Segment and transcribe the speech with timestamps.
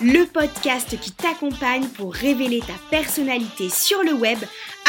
[0.00, 4.38] Le podcast qui t'accompagne pour révéler ta personnalité sur le web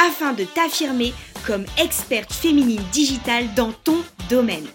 [0.07, 1.14] afin de t'affirmer
[1.45, 3.97] comme experte féminine digitale dans ton
[4.29, 4.65] domaine.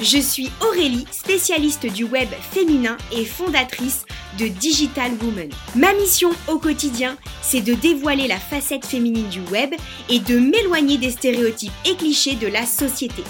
[0.00, 4.04] Je suis Aurélie, spécialiste du web féminin et fondatrice
[4.38, 5.50] de Digital Woman.
[5.74, 9.74] Ma mission au quotidien, c'est de dévoiler la facette féminine du web
[10.08, 13.24] et de m'éloigner des stéréotypes et clichés de la société.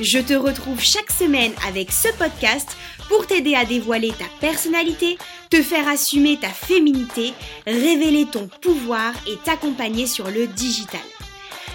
[0.00, 2.76] Je te retrouve chaque semaine avec ce podcast
[3.08, 5.18] pour t'aider à dévoiler ta personnalité,
[5.50, 7.32] te faire assumer ta féminité,
[7.66, 11.00] révéler ton pouvoir et t'accompagner sur le digital.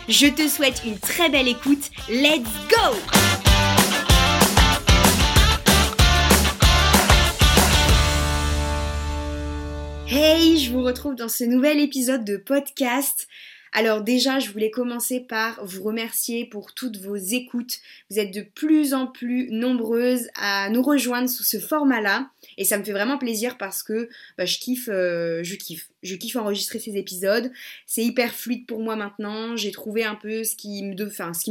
[0.08, 1.90] Je te souhaite une très belle écoute.
[2.10, 2.98] Let's go!
[10.14, 13.30] Hey, je vous retrouve dans ce nouvel épisode de podcast.
[13.74, 17.80] Alors déjà, je voulais commencer par vous remercier pour toutes vos écoutes.
[18.10, 22.30] Vous êtes de plus en plus nombreuses à nous rejoindre sous ce format-là.
[22.58, 25.91] Et ça me fait vraiment plaisir parce que bah, je kiffe, euh, je kiffe.
[26.04, 27.52] Je kiffe enregistrer ces épisodes.
[27.86, 29.56] C'est hyper fluide pour moi maintenant.
[29.56, 30.96] J'ai trouvé un peu ce qui me,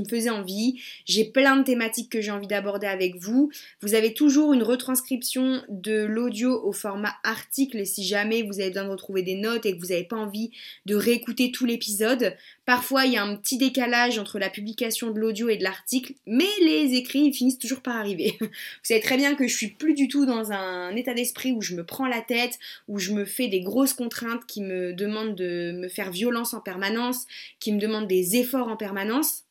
[0.09, 0.81] faisait envie.
[1.05, 3.51] J'ai plein de thématiques que j'ai envie d'aborder avec vous.
[3.81, 7.87] Vous avez toujours une retranscription de l'audio au format article.
[7.87, 10.51] Si jamais vous avez besoin de retrouver des notes et que vous n'avez pas envie
[10.87, 15.19] de réécouter tout l'épisode, parfois il y a un petit décalage entre la publication de
[15.19, 18.37] l'audio et de l'article, mais les écrits finissent toujours par arriver.
[18.41, 18.49] vous
[18.83, 21.75] savez très bien que je suis plus du tout dans un état d'esprit où je
[21.75, 25.73] me prends la tête, où je me fais des grosses contraintes qui me demandent de
[25.73, 27.27] me faire violence en permanence,
[27.59, 29.45] qui me demandent des efforts en permanence.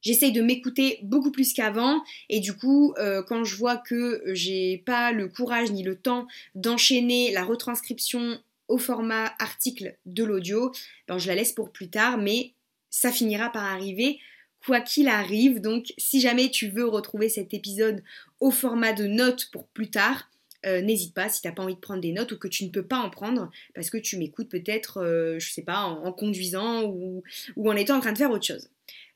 [0.00, 4.82] J'essaye de m'écouter beaucoup plus qu'avant et du coup euh, quand je vois que j'ai
[4.86, 10.72] pas le courage ni le temps d'enchaîner la retranscription au format article de l'audio,
[11.08, 12.52] ben, je la laisse pour plus tard mais
[12.90, 14.20] ça finira par arriver
[14.64, 15.60] quoi qu'il arrive.
[15.60, 18.02] Donc si jamais tu veux retrouver cet épisode
[18.40, 20.30] au format de notes pour plus tard,
[20.66, 22.64] euh, n'hésite pas si tu n'as pas envie de prendre des notes ou que tu
[22.64, 26.12] ne peux pas en prendre parce que tu m'écoutes peut-être, euh, je sais pas, en,
[26.12, 27.22] conduisant ou,
[27.56, 28.68] en étant en train de faire autre chose.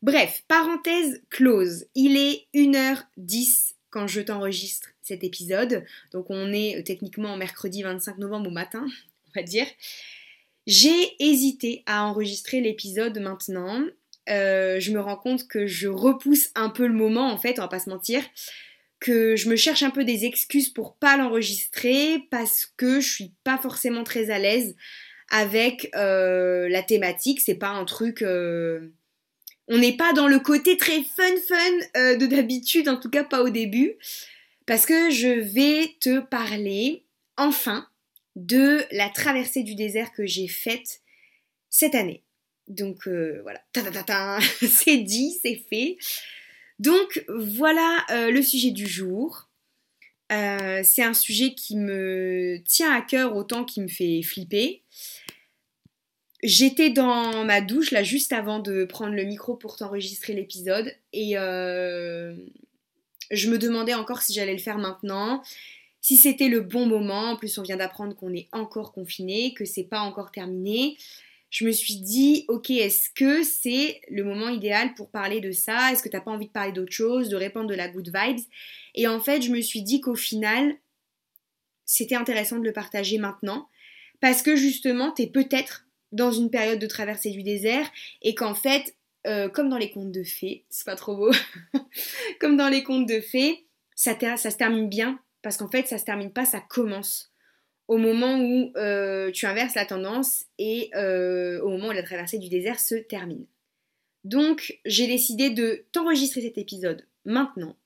[0.03, 1.87] Bref, parenthèse close.
[1.95, 5.85] Il est 1h10 quand je t'enregistre cet épisode.
[6.13, 8.87] Donc on est euh, techniquement mercredi 25 novembre au matin,
[9.29, 9.67] on va dire.
[10.69, 13.85] J'ai hésité à enregistrer l'épisode maintenant.
[14.29, 17.69] je me rends compte que je repousse un peu le moment en fait, on va
[17.69, 18.23] pas se mentir
[19.03, 23.33] que je me cherche un peu des excuses pour pas l'enregistrer parce que je suis
[23.43, 24.77] pas forcément très à l'aise
[25.29, 27.41] avec euh, la thématique.
[27.41, 28.23] C'est pas un truc.
[28.23, 28.93] Euh,
[29.67, 31.57] on n'est pas dans le côté très fun fun
[31.97, 33.97] euh, de d'habitude, en tout cas pas au début,
[34.67, 37.05] parce que je vais te parler
[37.37, 37.89] enfin
[38.37, 41.01] de la traversée du désert que j'ai faite
[41.71, 42.23] cette année.
[42.69, 43.61] Donc voilà,
[44.63, 45.99] c'est dit, c'est fait.
[46.83, 49.49] Donc voilà euh, le sujet du jour.
[50.33, 54.83] Euh, c'est un sujet qui me tient à cœur autant qu'il me fait flipper.
[56.43, 61.39] J'étais dans ma douche là juste avant de prendre le micro pour t'enregistrer l'épisode et
[61.39, 62.35] euh,
[63.31, 65.41] je me demandais encore si j'allais le faire maintenant,
[66.01, 67.31] si c'était le bon moment.
[67.31, 70.97] En plus, on vient d'apprendre qu'on est encore confiné, que c'est pas encore terminé
[71.53, 75.93] je me suis dit, ok, est-ce que c'est le moment idéal pour parler de ça?
[75.93, 78.41] Est-ce que t'as pas envie de parler d'autre chose, de répandre de la good vibes?
[78.95, 80.75] Et en fait, je me suis dit qu'au final,
[81.85, 83.69] c'était intéressant de le partager maintenant,
[84.19, 87.87] parce que justement, t'es peut-être dans une période de traversée du désert,
[88.23, 88.97] et qu'en fait,
[89.27, 91.33] euh, comme dans les contes de fées, c'est pas trop beau,
[92.41, 95.99] comme dans les contes de fées, ça, ça se termine bien, parce qu'en fait, ça
[95.99, 97.32] se termine pas, ça commence
[97.89, 102.39] au moment où euh, tu inverses la tendance et euh, au moment où la traversée
[102.39, 103.47] du désert se termine.
[104.25, 107.77] Donc j'ai décidé de t'enregistrer cet épisode maintenant,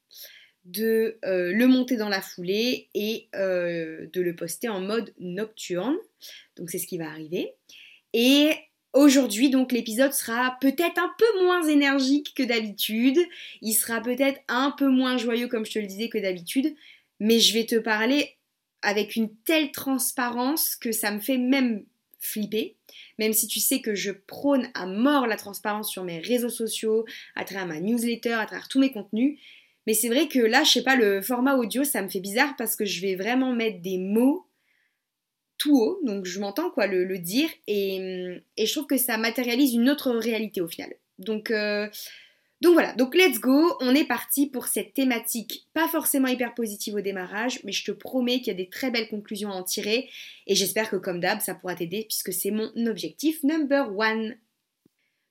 [0.64, 5.96] de euh, le monter dans la foulée et de le poster en mode nocturne.
[6.56, 7.54] Donc c'est ce qui va arriver.
[8.12, 8.50] Et
[8.92, 13.18] aujourd'hui donc l'épisode sera peut-être un peu moins énergique que d'habitude,
[13.62, 16.74] il sera peut-être un peu moins joyeux comme je te le disais que d'habitude,
[17.18, 18.36] mais je vais te parler
[18.86, 21.84] avec une telle transparence que ça me fait même
[22.21, 22.77] flipper,
[23.18, 27.04] même si tu sais que je prône à mort la transparence sur mes réseaux sociaux,
[27.34, 29.41] à travers ma newsletter, à travers tous mes contenus.
[29.88, 32.54] Mais c'est vrai que là, je sais pas, le format audio, ça me fait bizarre
[32.56, 34.47] parce que je vais vraiment mettre des mots
[35.59, 39.91] tout haut, donc je m'entends quoi le, dire, et, je trouve que ça matérialise une
[39.91, 40.94] autre réalité au final.
[41.18, 41.88] Donc, euh,
[42.62, 46.94] donc voilà, donc let's go, on est parti pour cette thématique pas forcément hyper positive
[46.94, 49.62] au démarrage, mais je te promets qu'il y a des très belles conclusions à en
[49.62, 50.08] tirer
[50.47, 54.36] et j'espère que comme d'hab ça pourra t'aider puisque c'est mon objectif number one.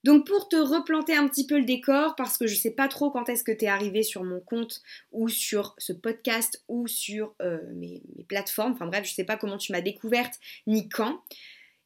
[0.06, 3.10] Donc pour te replanter un petit peu le décor, parce que je sais pas trop
[3.10, 7.34] quand est-ce que tu es arrivé sur mon compte ou sur ce podcast ou sur
[7.42, 10.36] euh, mes, plateformes, enfin bref, je sais pas comment tu m'as découverte
[10.68, 11.24] ni quand.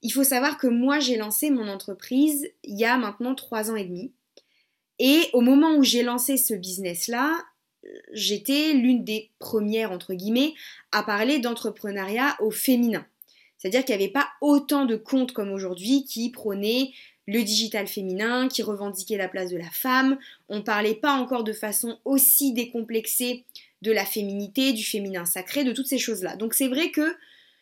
[0.02, 3.78] Il faut savoir que moi j'ai lancé mon entreprise il y a maintenant trois ans
[3.78, 4.12] et demi.
[5.00, 7.34] Et au moment où j'ai lancé ce business-là,
[8.12, 10.54] j'étais l'une des premières, entre guillemets,
[10.92, 13.06] à parler d'entrepreneuriat au féminin.
[13.58, 16.92] C'est-à-dire qu'il n'y avait pas autant de comptes comme aujourd'hui qui prônaient
[17.28, 20.18] le digital féminin, qui revendiquait la place de la femme.
[20.48, 23.46] On parlait pas encore de façon aussi décomplexée
[23.82, 26.36] de la féminité, du féminin sacré, de toutes ces choses-là.
[26.36, 27.16] Donc c'est vrai que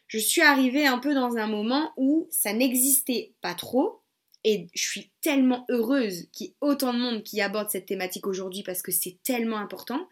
[0.08, 4.00] je suis arrivée un peu dans un moment où ça n'existait pas trop.
[4.50, 8.26] Et je suis tellement heureuse qu'il y ait autant de monde qui aborde cette thématique
[8.28, 10.08] aujourd'hui parce que c'est tellement important.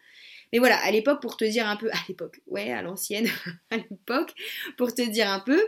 [0.52, 3.30] Mais voilà, à l'époque, pour te dire un peu, à l'époque, ouais, à l'ancienne,
[3.72, 4.34] à l'époque,
[4.78, 5.66] pour te dire un peu,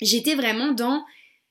[0.00, 1.04] j'étais vraiment dans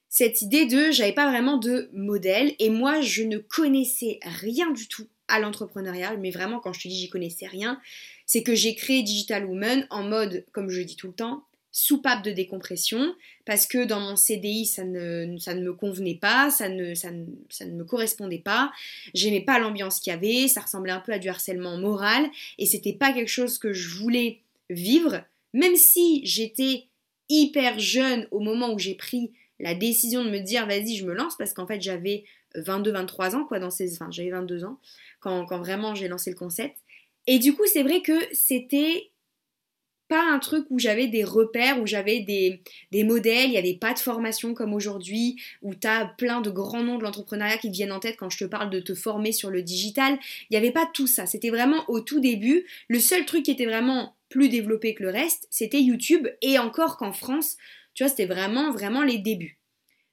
[0.07, 4.87] cette idée de j'avais pas vraiment de modèle et moi je ne connaissais rien du
[4.87, 7.81] tout à l'entrepreneuriat, mais vraiment quand je te dis j'y connaissais rien,
[8.25, 11.43] c'est que j'ai créé Digital Woman en mode, comme je le dis tout le temps,
[11.77, 13.13] soupape de décompression,
[13.43, 17.11] parce que dans mon CDI ça ne, ça ne me convenait pas, ça ne, ça
[17.11, 18.71] ne, ça ne me correspondait pas,
[19.13, 22.27] j'aimais pas l'ambiance qu'il y avait, ça ressemblait un peu à du harcèlement moral,
[22.57, 24.39] et c'était pas quelque chose que je voulais
[24.69, 25.21] vivre,
[25.53, 26.85] même si j'étais
[27.27, 31.13] hyper jeune au moment où j'ai pris la décision de me dire vas-y je me
[31.13, 32.23] lance parce qu'en fait j'avais
[32.55, 34.79] 22-23 ans quoi dans ces enfin j'avais 22 ans
[35.19, 36.77] quand, quand vraiment j'ai lancé le concept.
[37.27, 39.09] Et du coup c'est vrai que c'était
[40.07, 42.61] pas un truc où j'avais des repères, où j'avais des,
[43.03, 46.83] modèles, il n'y avait pas de formation comme aujourd'hui, où tu as plein de grands
[46.83, 49.31] noms de l'entrepreneuriat qui te viennent en tête quand je te parle de te former
[49.31, 50.17] sur le digital.
[50.49, 52.65] Il n'y avait pas tout ça, c'était vraiment au tout début.
[52.87, 56.97] Le seul truc qui était vraiment plus développé que le reste, c'était YouTube, et encore
[56.97, 57.57] qu'en France,
[57.93, 59.57] tu vois, c'était vraiment, vraiment les débuts.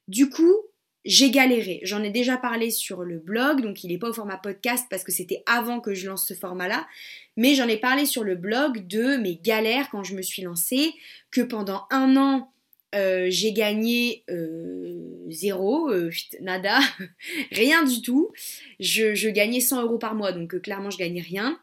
[0.07, 0.55] Du coup,
[1.05, 1.81] j'ai galéré.
[1.83, 5.03] J'en ai déjà parlé sur le blog, donc il n'est pas au format podcast parce
[5.03, 6.87] que c'était avant que je lance ce format-là.
[7.35, 10.93] Mais j'en ai parlé sur le blog de mes galères quand je me suis lancée,
[11.29, 12.53] que pendant un an,
[12.95, 16.11] euh, j'ai gagné euh, zéro, euh,
[16.41, 16.79] nada,
[17.51, 18.31] rien du tout.
[18.79, 21.59] Je, gagnais 100 euros par mois, donc clairement je gagnais rien.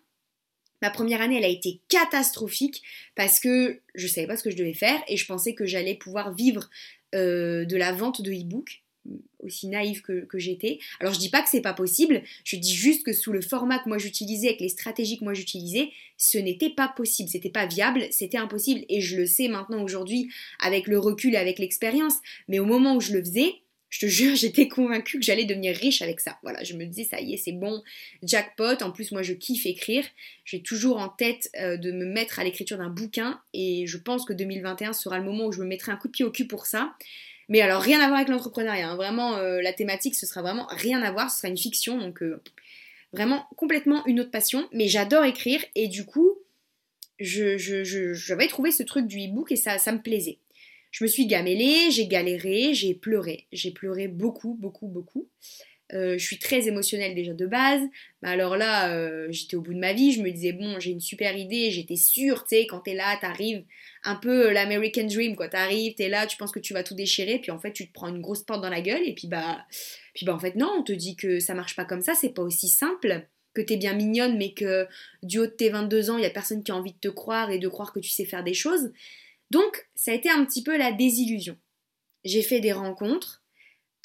[0.83, 2.83] Ma première année, elle a été catastrophique
[3.15, 5.95] parce que je savais pas ce que je devais faire et je pensais que j'allais
[5.95, 6.69] pouvoir vivre
[7.13, 8.83] de la vente de e-book
[9.43, 10.79] aussi naïve que, j'étais.
[11.01, 13.79] Alors je dis pas que c'est pas possible, je dis juste que sous le format
[13.79, 17.67] que moi j'utilisais, avec les stratégies que moi j'utilisais, ce n'était pas possible, c'était pas
[17.67, 20.29] viable, c'était impossible et je le sais maintenant aujourd'hui
[20.59, 22.17] avec le recul et avec l'expérience,
[22.49, 23.55] mais au moment où je le faisais,
[23.91, 26.39] je te jure, j'étais convaincue que j'allais devenir riche avec ça.
[26.43, 27.83] Voilà, je me disais, ça y est, c'est bon,
[28.23, 28.83] jackpot.
[28.83, 30.05] En plus, moi, je kiffe écrire.
[30.45, 34.25] J'ai toujours en tête euh, de me mettre à l'écriture d'un bouquin et je pense
[34.25, 36.47] que 2021 sera le moment où je me mettrai un coup de pied au cul
[36.47, 36.95] pour ça.
[37.51, 38.89] Mais alors, rien à voir avec l'entrepreneuriat.
[38.89, 38.97] Hein.
[38.97, 41.31] Vraiment, euh, la thématique, ce sera vraiment rien à voir.
[41.31, 42.41] Ce sera une fiction, donc euh,
[43.13, 44.69] vraiment complètement une autre passion.
[44.73, 46.39] Mais j'adore écrire et du coup,
[47.19, 50.39] j'avais je, trouvé ce truc du e-book et ça, ça me plaisait.
[50.93, 53.47] Je me suis gamellée, j'ai galéré, j'ai pleuré.
[53.53, 55.29] J'ai pleuré beaucoup, beaucoup, beaucoup.
[55.93, 57.83] Euh, je suis très émotionnelle déjà de base.
[58.23, 60.13] Alors là, euh, j'étais au bout de ma vie.
[60.13, 61.71] Je me disais, bon, j'ai une super idée.
[61.71, 63.65] J'étais sûre, tu sais, quand t'es là, t'arrives
[64.05, 65.49] un peu euh, l'American Dream, quoi.
[65.49, 67.39] T'arrives, t'es là, tu penses que tu vas tout déchirer.
[67.39, 69.03] Puis en fait, tu te prends une grosse porte dans la gueule.
[69.07, 69.65] Et puis bah,
[70.15, 72.15] puis bah en fait, non, on te dit que ça marche pas comme ça.
[72.15, 73.27] C'est pas aussi simple.
[73.53, 74.87] Que t'es bien mignonne, mais que
[75.25, 77.09] du haut de tes 22 ans, il y a personne qui a envie de te
[77.09, 78.93] croire et de croire que tu sais faire des choses.
[79.51, 81.57] Donc, ça a été un petit peu la désillusion.
[82.25, 83.40] J'ai fait des rencontres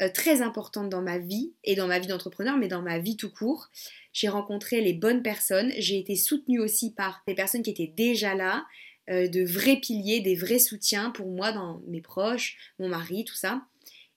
[0.02, 3.16] euh, très importantes dans ma vie et dans ma vie d'entrepreneur, mais dans ma vie
[3.16, 3.70] tout court.
[4.12, 5.72] J'ai rencontré les bonnes personnes.
[5.78, 8.66] J'ai été soutenue aussi par des personnes qui étaient déjà là,
[9.10, 13.36] euh, de vrais piliers, des vrais soutiens pour moi dans mes proches, mon mari, tout
[13.36, 13.62] ça.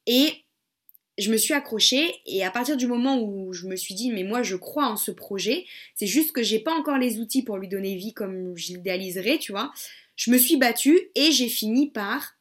[0.06, 0.44] Et
[1.18, 4.23] je me suis accrochée et à partir du moment où je me suis dit mais
[4.23, 7.58] moi je crois en ce projet, c'est juste que j'ai pas encore les outils pour
[7.58, 9.73] lui donner vie comme j'idéaliserais, tu vois.
[10.16, 12.37] Je me suis battue et j'ai fini par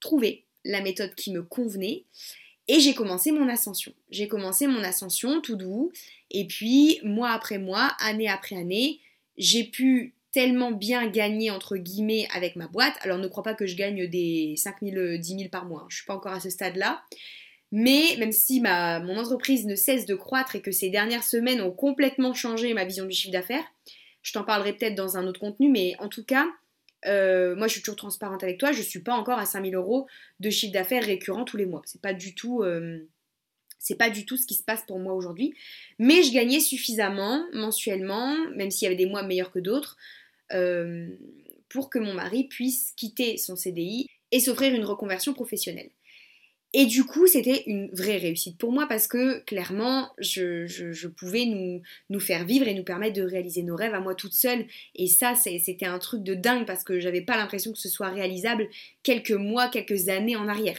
[0.00, 2.04] trouver la méthode qui me convenait
[2.68, 3.92] et j'ai commencé mon ascension.
[4.10, 5.90] J'ai commencé mon ascension tout doux
[6.30, 9.00] et puis mois après mois, année après année,
[9.36, 12.94] j'ai pu tellement bien gagner entre guillemets avec ma boîte.
[13.00, 15.96] Alors ne crois pas que je gagne des 5 000, 10 000 par mois, je
[15.96, 17.02] suis pas encore à ce stade-là.
[17.70, 21.70] Mais même si mon entreprise ne cesse de croître et que ces dernières semaines ont
[21.70, 23.64] complètement changé ma vision du chiffre d'affaires,
[24.22, 26.46] je t'en parlerai peut-être dans un autre contenu, mais en tout cas,
[27.06, 30.06] euh, moi je suis toujours transparente avec toi, je suis pas encore à 5000 euros
[30.40, 31.82] de chiffre d'affaires récurrent tous les mois.
[31.84, 32.12] C'est pas.
[32.12, 33.08] Euh,
[33.98, 35.54] pas du tout ce qui se passe pour moi aujourd'hui.
[35.98, 39.96] Mais je gagnais suffisamment mensuellement, même s'il y avait des mois meilleurs que d'autres,
[40.52, 41.08] euh,
[41.68, 45.90] pour que mon mari puisse quitter son CDI et s'offrir une reconversion professionnelle.
[46.74, 51.80] Et du coup, c'était une vraie réussite pour moi parce que clairement, je, pouvais nous,
[52.10, 54.66] nous, faire vivre et nous permettre de réaliser nos rêves à moi toute seule.
[54.94, 58.10] Et ça, c'était un truc de dingue parce que j'avais pas l'impression que ce soit
[58.10, 58.68] réalisable
[59.02, 60.78] quelques mois, quelques années en arrière.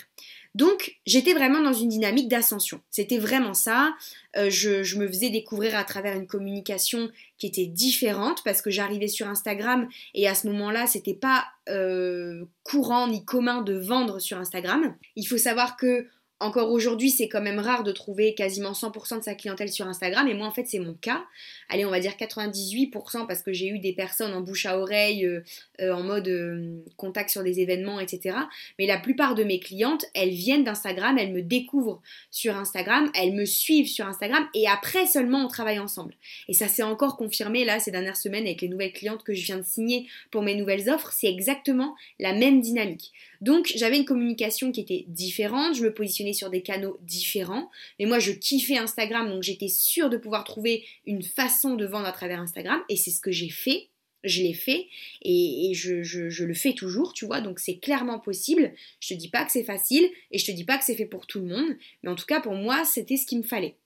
[0.60, 2.82] Donc j'étais vraiment dans une dynamique d'ascension.
[2.92, 3.96] C'était vraiment ça.
[4.36, 9.08] Euh, je, me faisais découvrir à travers une communication qui était différente parce que j'arrivais
[9.08, 14.38] sur Instagram et à ce moment-là, c'était pas euh, courant ni commun de vendre sur
[14.38, 14.98] Instagram.
[15.16, 16.08] Il faut savoir que
[16.40, 20.28] encore aujourd'hui, c'est quand même rare de trouver quasiment 100% de sa clientèle sur Instagram.
[20.28, 21.26] Et moi, en fait, c'est mon cas.
[21.68, 25.26] Allez, on va dire 98% parce que j'ai eu des personnes en bouche à oreille,
[25.26, 25.42] euh,
[25.82, 28.38] euh, en mode euh, contact sur des événements, etc.
[28.78, 33.34] Mais la plupart de mes clientes, elles viennent d'Instagram, elles me découvrent sur Instagram, elles
[33.34, 36.16] me suivent sur Instagram et après seulement on travaille ensemble.
[36.48, 39.46] Et ça s'est encore confirmé là ces dernières semaines avec les nouvelles clientes que je
[39.46, 41.12] viens de signer pour mes nouvelles offres.
[41.12, 43.12] C'est exactement la même dynamique.
[43.42, 47.70] Donc j'avais une communication qui était différente, je me positionnais sur des canaux différents,
[48.00, 52.08] mais moi je kiffais Instagram, donc j'étais sûre de pouvoir trouver une façon de vendre
[52.08, 53.90] à travers Instagram, et c'est ce que j'ai fait.
[54.26, 54.88] Je l'ai fait
[55.22, 58.74] et, je, le fais toujours, tu vois, donc c'est clairement possible.
[59.00, 61.06] Je te dis pas que c'est facile et je te dis pas que c'est fait
[61.06, 63.78] pour tout le monde, mais en tout cas pour moi c'était ce qu'il me fallait.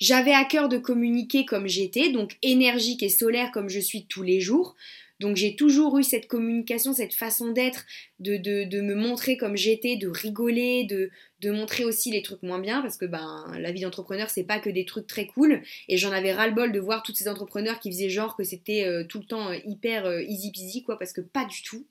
[0.00, 4.24] J'avais à cœur de communiquer comme j'étais, donc énergique et solaire comme je suis tous
[4.24, 4.74] les jours.
[5.20, 7.86] Donc j'ai toujours eu cette communication, cette façon d'être,
[8.18, 12.58] de, de, me montrer comme j'étais, de rigoler, de, de montrer aussi les trucs moins
[12.58, 15.96] bien, parce que ben la vie d'entrepreneur c'est pas que des trucs très cool, et
[15.96, 19.18] j'en avais ras-le-bol de voir tous ces entrepreneurs qui faisaient genre que c'était euh, tout
[19.18, 21.86] le temps euh, hyper euh, easy peasy quoi, parce que pas du tout.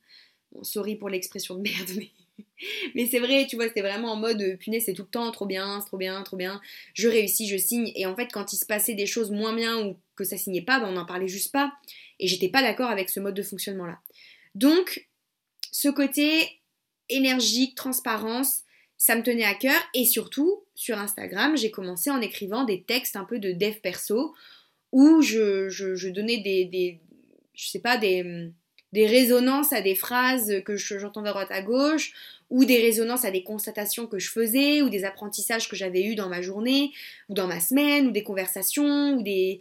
[0.51, 2.09] Bon, sorry pour l'expression de merde, mais
[2.95, 5.45] mais c'est vrai, tu vois, c'était vraiment en mode punaise, c'est tout le temps trop
[5.45, 6.61] bien, c'est trop bien, trop bien.
[6.93, 7.91] Je réussis, je signe.
[7.95, 10.61] Et en fait, quand il se passait des choses moins bien ou que ça signait
[10.61, 11.73] pas, ben, on n'en parlait juste pas.
[12.19, 13.99] Et j'étais pas d'accord avec ce mode de fonctionnement-là.
[14.53, 15.07] Donc,
[15.71, 16.61] ce côté
[17.09, 18.63] énergique, transparence,
[19.05, 19.79] ça me tenait à cœur.
[19.93, 24.33] Et surtout, sur Instagram, j'ai commencé en écrivant des textes un peu de dev perso
[24.91, 26.99] où je, donnais des,
[27.53, 28.49] je sais pas, des,
[28.93, 32.13] des résonances à des phrases que j'entends de droite à gauche,
[32.49, 36.15] ou des résonances à des constatations que je faisais, ou des apprentissages que j'avais eus
[36.15, 36.91] dans ma journée,
[37.29, 39.59] ou dans ma semaine, ou des conversations, ou des,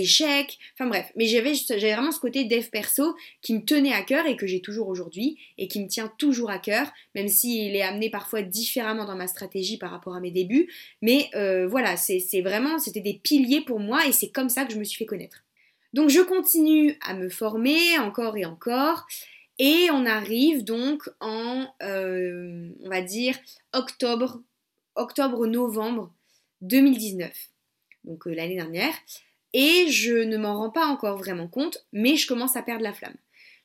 [0.00, 1.10] échecs, enfin bref.
[1.16, 4.46] Mais j'avais, j'avais vraiment ce côté dev perso qui me tenait à cœur et que
[4.46, 8.42] j'ai toujours aujourd'hui, et qui me tient toujours à cœur, même s'il est amené parfois
[8.42, 10.68] différemment dans ma stratégie par rapport à mes débuts.
[11.02, 14.72] Mais euh, voilà, c'est vraiment, c'était des piliers pour moi, et c'est comme ça que
[14.72, 15.44] je me suis fait connaître.
[15.92, 19.06] Donc je continue à me former encore et encore.
[19.58, 23.36] Et on arrive donc en, euh, on va dire,
[23.72, 24.42] octobre,
[24.94, 26.12] octobre-novembre
[26.60, 27.32] 2019,
[28.04, 28.94] donc euh, l'année dernière.
[29.52, 32.92] Et je ne m'en rends pas encore vraiment compte, mais je commence à perdre la
[32.92, 33.16] flamme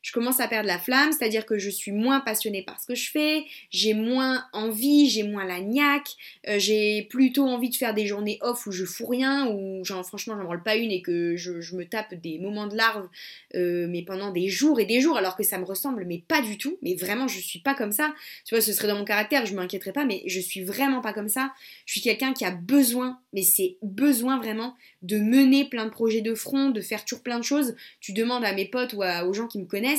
[0.01, 2.96] je commence à perdre la flamme, c'est-à-dire que je suis moins passionnée par ce que
[2.96, 6.15] je fais, j'ai moins envie, j'ai moins la niaque,
[6.48, 10.05] euh, j'ai plutôt envie de faire des journées off où je fous rien, où genre,
[10.05, 13.08] franchement j'en rôle pas une et que je, me tape des moments de larve,
[13.55, 16.41] euh, mais pendant des jours et des jours, alors que ça me ressemble, mais pas
[16.41, 18.13] du tout, mais vraiment je suis pas comme ça,
[18.46, 21.13] tu vois, ce serait dans mon caractère, je m'inquiéterais pas, mais je suis vraiment pas
[21.13, 21.53] comme ça,
[21.86, 26.22] je suis quelqu'un qui a besoin, mais c'est besoin vraiment de mener plein de projets
[26.22, 29.34] de front, de faire toujours plein de choses, tu demandes à mes potes ou aux
[29.34, 29.90] gens qui me connaissent,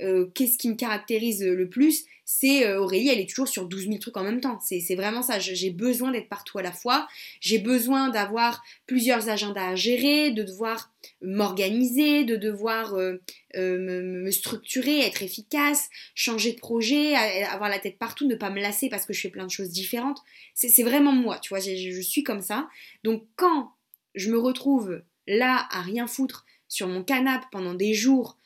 [0.00, 3.86] euh, qu'est-ce qui me caractérise le plus C'est euh, Aurélie, elle est toujours sur 12
[3.86, 4.60] 000 trucs en même temps.
[4.62, 5.38] C'est vraiment ça.
[5.38, 7.08] J'ai besoin d'être partout à la fois.
[7.40, 13.18] J'ai besoin d'avoir plusieurs agendas à gérer, de devoir m'organiser, de devoir euh,
[13.56, 17.14] me, structurer, être efficace, changer de projet,
[17.44, 19.70] avoir la tête partout, ne pas me lasser parce que je fais plein de choses
[19.70, 20.20] différentes.
[20.54, 22.68] C'est vraiment moi, tu vois, je suis comme ça.
[23.02, 23.72] Donc quand
[24.14, 28.37] je me retrouve là à rien foutre sur mon canapé pendant des jours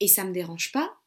[0.00, 0.98] et ça me dérange pas,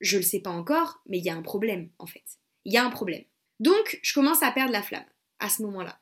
[0.00, 2.24] je le sais pas encore, mais il y a un problème en fait.
[2.64, 3.24] Il y a un problème.
[3.58, 5.04] Donc je commence à perdre la flamme
[5.38, 6.00] à ce moment-là.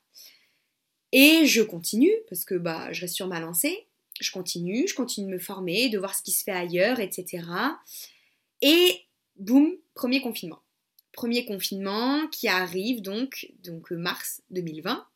[1.12, 3.86] Et je continue, parce que bah je reste sur ma lancée,
[4.20, 7.44] je continue, je continue de me former, de voir ce qui se fait ailleurs, etc.
[8.62, 10.62] Et boum, premier confinement.
[11.12, 15.06] Premier confinement qui arrive donc, donc mars 2020.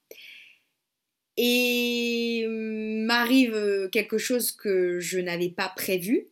[1.36, 6.28] Et m'arrive quelque chose que je n'avais pas prévu,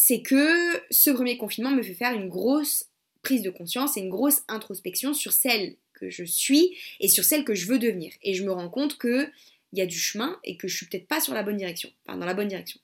[0.00, 2.84] c'est que ce premier confinement me fait faire une grosse
[3.22, 7.42] prise de conscience et une grosse introspection sur celle que je suis et sur celle
[7.42, 8.12] que je veux devenir.
[8.22, 9.28] Et je me rends compte qu'il
[9.72, 12.16] y a du chemin et que je suis peut-être pas sur la bonne direction, enfin
[12.16, 12.78] dans la bonne direction.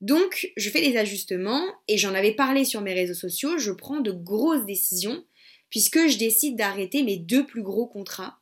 [0.00, 4.00] Donc je fais des ajustements et j'en avais parlé sur mes réseaux sociaux, je prends
[4.00, 5.24] de grosses décisions
[5.70, 8.40] puisque je décide d'arrêter mes deux plus gros contrats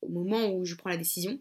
[0.00, 1.40] au moment où je prends la décision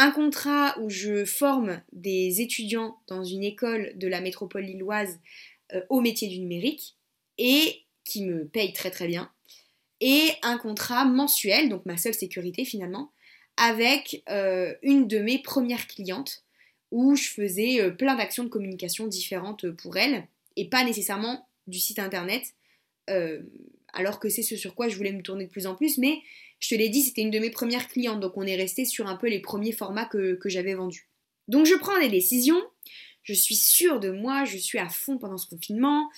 [0.00, 5.20] un contrat où je forme des étudiants dans une école de la métropole lilloise
[5.74, 6.96] euh, au métier du numérique
[7.36, 9.30] et qui me paye très très bien.
[10.00, 13.12] et un contrat mensuel, donc ma seule sécurité finalement,
[13.58, 16.44] avec euh, une de mes premières clientes
[16.90, 20.26] où je faisais euh, plein d'actions de communication différentes pour elle
[20.56, 22.54] et pas nécessairement du site internet,
[23.92, 26.20] alors que c'est ce sur quoi je voulais me tourner de plus en plus, mais
[26.60, 29.06] je te l'ai dit, c'était une de mes premières clientes, donc on est resté sur
[29.06, 31.08] un peu les premiers formats que, j'avais vendus.
[31.48, 32.62] Donc je prends des décisions,
[33.22, 36.10] je suis sûre de moi, je suis à fond pendant ce confinement,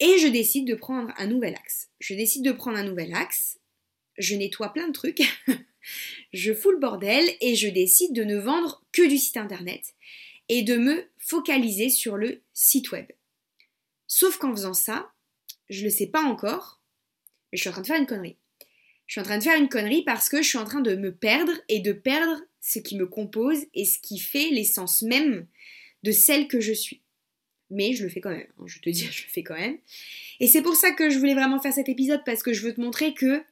[0.00, 1.90] et je décide de prendre un nouvel axe.
[2.00, 3.60] Je décide de prendre un nouvel axe,
[4.18, 5.22] je nettoie plein de trucs,
[6.32, 9.94] je fous le bordel et je décide de ne vendre que du site internet
[10.48, 13.06] et de me focaliser sur le site web.
[14.06, 15.12] Sauf qu'en faisant ça,
[15.68, 16.80] je le sais pas encore,
[17.52, 18.38] mais je suis en train de faire une connerie.
[19.06, 20.96] Je suis en train de faire une connerie parce que je suis en train de
[20.96, 25.46] me perdre et de perdre ce qui me compose et ce qui fait l'essence même
[26.02, 27.02] de celle que je suis.
[27.70, 29.78] Mais je le fais quand même, hein, je te dis, je le fais quand même.
[30.40, 32.74] Et c'est pour ça que je voulais vraiment faire cet épisode parce que je veux
[32.74, 33.42] te montrer que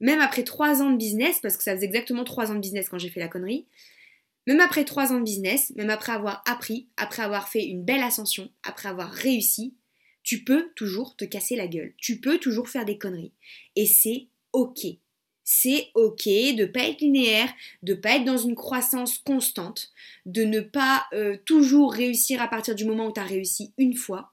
[0.00, 2.88] même après trois ans de business, parce que ça faisait exactement trois ans de business
[2.88, 3.66] quand j'ai fait la connerie,
[4.46, 8.02] même après trois ans de business, même après avoir appris, après avoir fait une belle
[8.02, 9.74] ascension, après avoir réussi,
[10.22, 11.94] tu peux toujours te casser la gueule.
[11.98, 13.32] Tu peux toujours faire des conneries.
[13.76, 14.86] Et c'est ok.
[15.42, 17.52] C'est ok de pas être linéaire,
[17.82, 19.90] de pas être dans une croissance constante,
[20.24, 23.96] de ne pas euh, toujours réussir à partir du moment où tu as réussi une
[23.96, 24.32] fois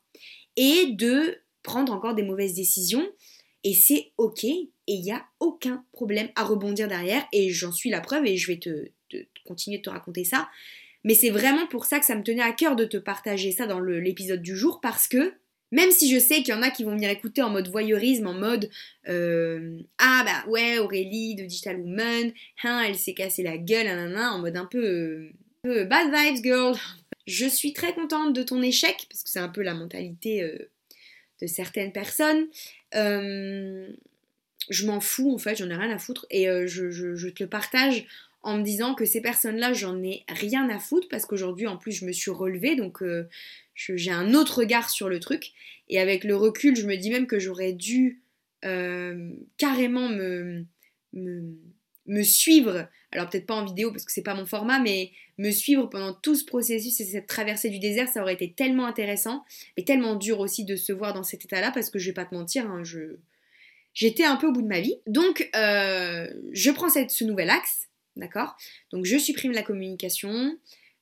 [0.58, 3.08] et de prendre encore des mauvaises décisions.
[3.64, 4.46] Et c'est ok
[4.88, 7.26] et il n'y a aucun problème à rebondir derrière.
[7.34, 8.88] Et j'en suis la preuve et je vais te,
[9.46, 10.50] continuer de te raconter ça.
[11.04, 13.68] Mais c'est vraiment pour ça que ça me tenait à cœur de te partager ça
[13.68, 15.34] dans l'épisode du jour parce que
[15.72, 18.28] même si je sais qu'il y en a qui vont venir écouter en mode voyeurisme,
[18.28, 18.70] en mode
[19.10, 22.32] euh, Ah bah ouais, Aurélie de Digital Woman,
[22.64, 25.30] hein, elle s'est cassé la gueule, en mode un peu,
[25.64, 26.76] bad vibes girl.
[27.26, 30.70] Je suis très contente de ton échec, parce que c'est un peu la mentalité euh,
[31.42, 32.48] de certaines personnes.
[32.96, 33.90] Euh,
[34.70, 37.50] je m'en fous en fait, j'en ai rien à foutre et je, je, te le
[37.50, 38.06] partage
[38.42, 41.94] en me disant que ces personnes-là, j'en ai rien à foutre parce qu'aujourd'hui, en plus,
[41.94, 43.02] je me suis relevée, donc
[43.78, 45.52] j'ai un autre regard sur le truc.
[45.90, 48.22] Et avec le recul, je me dis même que j'aurais dû
[48.66, 50.66] euh, carrément me,
[51.14, 52.90] me, suivre.
[53.12, 56.14] Alors peut-être pas en vidéo parce que c'est pas mon format, mais me suivre pendant
[56.14, 59.46] tout ce processus et cette traversée du désert, ça aurait été tellement intéressant,
[59.78, 62.26] mais tellement dur aussi de se voir dans cet état-là parce que je vais pas
[62.26, 63.18] te mentir, hein, je
[63.94, 64.96] j'étais un peu au bout de ma vie.
[65.08, 68.58] Donc euh, je prends cette, ce nouvel axe, d'accord?
[68.92, 70.58] Donc je supprime la communication,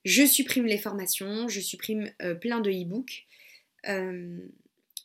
[0.06, 3.26] je supprime les formations, je supprime euh, plein de e-books.
[3.88, 4.38] Euh,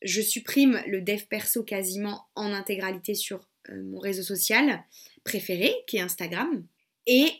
[0.04, 4.84] je supprime le dev perso quasiment en intégralité sur euh, mon réseau social
[5.24, 6.68] préféré, qui est Instagram.
[7.08, 7.32] Et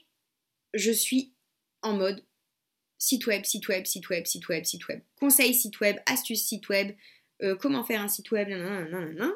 [0.74, 1.34] je suis
[1.84, 2.26] en mode
[2.98, 5.02] site web, site web, site web, site web, site web.
[5.16, 6.96] Conseils site web, astuces site web,
[7.60, 9.32] comment faire un site web, nanana.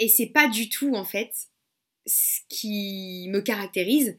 [0.00, 1.32] Et c'est pas du tout en fait
[2.06, 4.18] ce qui me caractérise.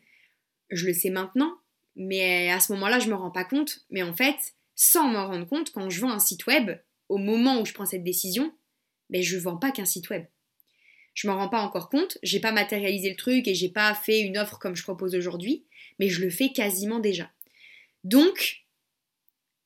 [0.70, 1.58] Je le sais maintenant,
[1.98, 3.80] mais à ce moment-là, je me rends pas compte.
[3.90, 6.78] Mais en fait, sans m'en rendre compte, quand je vends un site web,
[7.10, 8.54] au moment où je prends cette décision,
[9.10, 10.24] ben je vends pas qu'un site web.
[11.14, 14.20] Je m'en rends pas encore compte, j'ai pas matérialisé le truc et j'ai pas fait
[14.22, 15.66] une offre comme je propose aujourd'hui,
[15.98, 17.32] mais je le fais quasiment déjà.
[18.04, 18.64] Donc,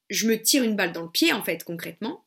[0.10, 2.24] je me tire une balle dans le pied en fait concrètement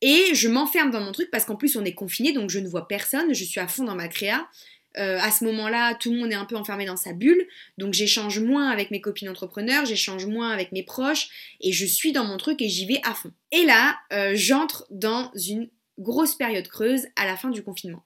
[0.00, 2.68] et je m'enferme dans mon truc parce qu'en plus on est confiné donc je ne
[2.68, 4.48] vois personne, je suis à fond dans ma créa,
[4.96, 7.46] euh, à ce moment-là, tout le monde est un peu enfermé dans sa bulle,
[7.78, 12.12] donc j'échange moins avec mes copines entrepreneurs, j'échange moins avec mes proches, et je suis
[12.12, 13.32] dans mon truc et j'y vais à fond.
[13.50, 18.04] Et là, euh, j'entre dans une grosse période creuse à la fin du confinement.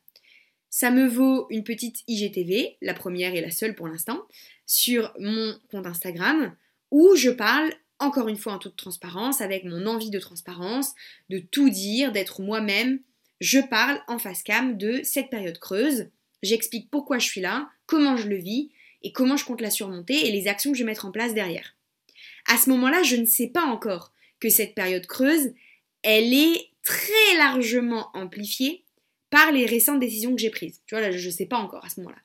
[0.70, 4.20] Ça me vaut une petite IGTV, la première et la seule pour l'instant,
[4.66, 6.54] sur mon compte Instagram,
[6.90, 10.94] où je parle encore une fois en toute transparence, avec mon envie de transparence,
[11.30, 13.00] de tout dire, d'être moi-même.
[13.40, 16.10] Je parle en face cam de cette période creuse
[16.42, 18.70] J'explique pourquoi je suis là, comment je le vis
[19.02, 21.34] et comment je compte la surmonter et les actions que je vais mettre en place
[21.34, 21.76] derrière.
[22.46, 25.52] À ce moment-là, je ne sais pas encore que cette période creuse,
[26.02, 28.84] elle est très largement amplifiée
[29.30, 30.80] par les récentes décisions que j'ai prises.
[30.86, 32.20] Tu vois, là, je ne sais pas encore à ce moment-là.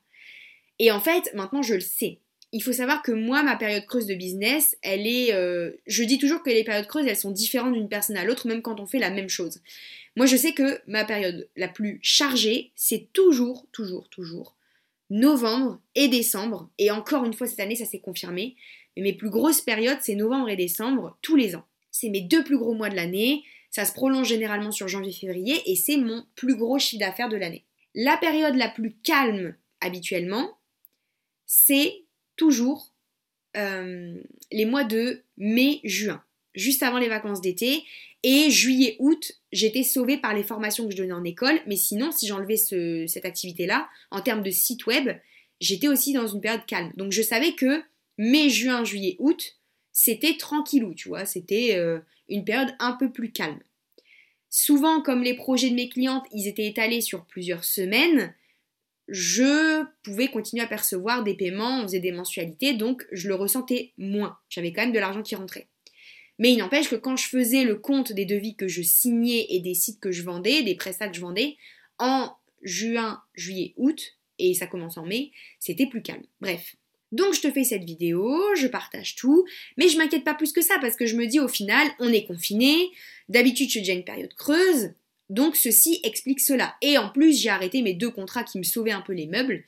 [0.78, 2.20] Et en fait, maintenant, je le sais.
[2.56, 5.34] Il faut savoir que moi, ma période creuse de business, elle est...
[5.34, 8.46] Euh, je dis toujours que les périodes creuses, elles sont différentes d'une personne à l'autre,
[8.46, 9.60] même quand on fait la même chose.
[10.14, 14.54] Moi, je sais que ma période la plus chargée, c'est toujours, toujours, toujours
[15.10, 16.70] novembre et décembre.
[16.78, 18.54] Et encore une fois, cette année, ça s'est confirmé.
[18.96, 21.64] Mais mes plus grosses périodes, c'est novembre et décembre, tous les ans.
[21.90, 23.42] C'est mes deux plus gros mois de l'année.
[23.70, 27.64] Ça se prolonge généralement sur janvier-février et c'est mon plus gros chiffre d'affaires de l'année.
[27.96, 30.56] La période la plus calme habituellement,
[31.46, 32.03] c'est
[32.36, 32.92] toujours
[33.56, 34.20] euh,
[34.50, 36.22] les mois de mai-juin,
[36.54, 37.84] juste avant les vacances d'été
[38.22, 42.26] Et juillet-août, j'étais sauvée par les formations que je donnais en école, mais sinon, si
[42.26, 45.10] j'enlevais cette activité-là, en termes de site web,
[45.60, 46.92] j'étais aussi dans une période calme.
[46.96, 47.82] Donc je savais que
[48.18, 49.56] mai, juin, juillet, août,
[49.92, 53.60] c'était tranquillou, tu vois, c'était euh, une période un peu plus calme.
[54.50, 58.34] Souvent, comme les projets de mes clientes, ils étaient étalés sur plusieurs semaines,
[59.08, 63.92] je pouvais continuer à percevoir des paiements, on faisait des mensualités, donc je le ressentais
[63.98, 64.38] moins.
[64.48, 65.68] J'avais quand même de l'argent qui rentrait.
[66.38, 69.60] Mais il n'empêche que quand je faisais le compte des devis que je signais et
[69.60, 71.56] des sites que je vendais, des prestats que je vendais,
[71.98, 76.24] en juin, juillet, août, et ça commence en mai, c'était plus calme.
[76.40, 76.74] Bref.
[77.12, 79.44] Donc je te fais cette vidéo, je partage tout,
[79.76, 82.12] mais je m'inquiète pas plus que ça parce que je me dis au final, on
[82.12, 82.90] est confiné,
[83.28, 84.94] d'habitude suis déjà une période creuse,
[85.34, 86.76] donc ceci explique cela.
[86.80, 89.64] Et en plus, j'ai arrêté mes deux contrats qui me sauvaient un peu les meubles,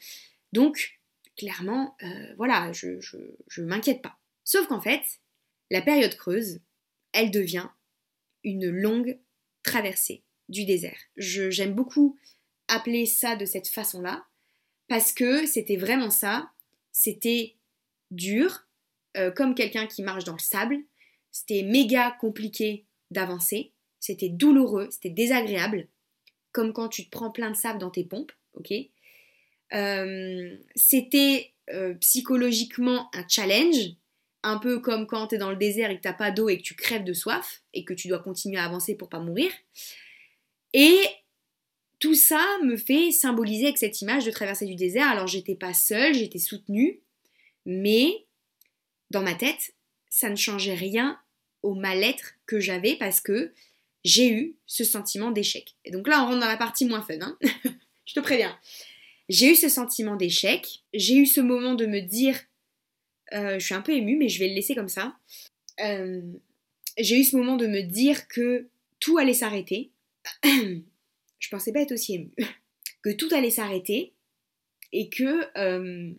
[0.53, 0.99] donc
[1.37, 4.17] clairement, euh, voilà, je, je, m'inquiète pas.
[4.45, 5.03] Sauf qu'en fait,
[5.71, 6.61] la période creuse,
[7.13, 7.69] elle devient
[8.45, 9.19] une longue
[9.65, 10.99] traversée du désert.
[11.17, 12.17] J'aime beaucoup
[12.69, 14.25] appeler ça de cette façon-là,
[14.89, 16.51] parce que c'était vraiment ça,
[16.93, 17.57] c'était
[18.13, 18.67] dur,
[19.17, 20.79] euh, comme quelqu'un qui marche dans le sable,
[21.33, 25.89] c'était méga compliqué d'avancer, c'était douloureux, c'était désagréable,
[26.53, 28.73] comme quand tu te prends plein de sable dans tes pompes, ok?
[29.73, 33.93] Euh, C'était euh, psychologiquement un challenge,
[34.43, 36.59] un peu comme quand tu es dans le désert et que t'as pas d'eau et
[36.59, 39.51] que tu crèves de soif et que tu dois continuer à avancer pour pas mourir.
[40.73, 41.01] Et
[41.99, 45.09] tout ça me fait symboliser avec cette image de traverser du désert.
[45.09, 47.01] Alors j'étais pas seule, j'étais soutenue,
[47.65, 48.27] mais
[49.11, 49.75] dans ma tête,
[50.09, 51.19] ça ne changeait rien
[51.63, 53.53] au mal-être que j'avais parce que
[54.07, 55.75] j'ai eu ce sentiment d'échec.
[55.85, 57.37] Et donc là, on rentre dans la partie moins fun, hein
[58.07, 58.57] je te préviens.
[59.29, 62.39] J'ai eu ce sentiment d'échec, j'ai eu ce moment de me dire
[63.35, 65.17] euh, je suis un peu émue, mais je vais le laisser comme ça.
[65.81, 66.23] Euh,
[66.97, 68.69] j'ai eu ce moment de me dire que
[69.01, 69.91] tout allait s'arrêter.
[70.45, 72.33] je pensais pas être aussi émue.
[73.03, 74.15] que tout allait s'arrêter
[74.93, 76.13] et que euh,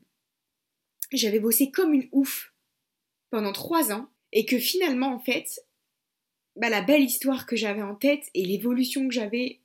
[1.14, 2.54] j'avais bossé comme une ouf
[3.30, 5.62] pendant trois ans et que finalement, en fait,
[6.58, 9.60] bah, la belle histoire que j'avais en tête et l'évolution que j'avais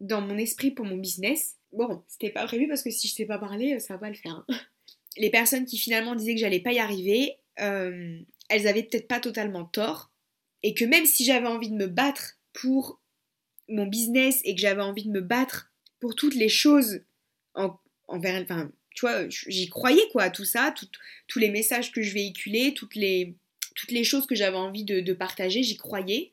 [0.00, 3.26] dans mon esprit pour mon business, bon, c'était pas prévu parce que si je sais
[3.26, 4.44] pas parler, ça va le faire.
[4.48, 4.60] Hein
[5.16, 8.18] les personnes qui finalement disaient que j'allais pas y arriver, euh,
[8.48, 10.10] elles avaient peut-être pas totalement tort.
[10.62, 13.00] Et que même si j'avais envie de me battre pour
[13.68, 17.02] mon business et que j'avais envie de me battre pour toutes les choses
[17.54, 20.74] en, envers, enfin, tu vois, j'y croyais quoi, tout ça,
[21.28, 23.36] tous les messages que je véhiculais, toutes les,
[23.74, 26.32] toutes les choses que j'avais envie de, partager, j'y croyais.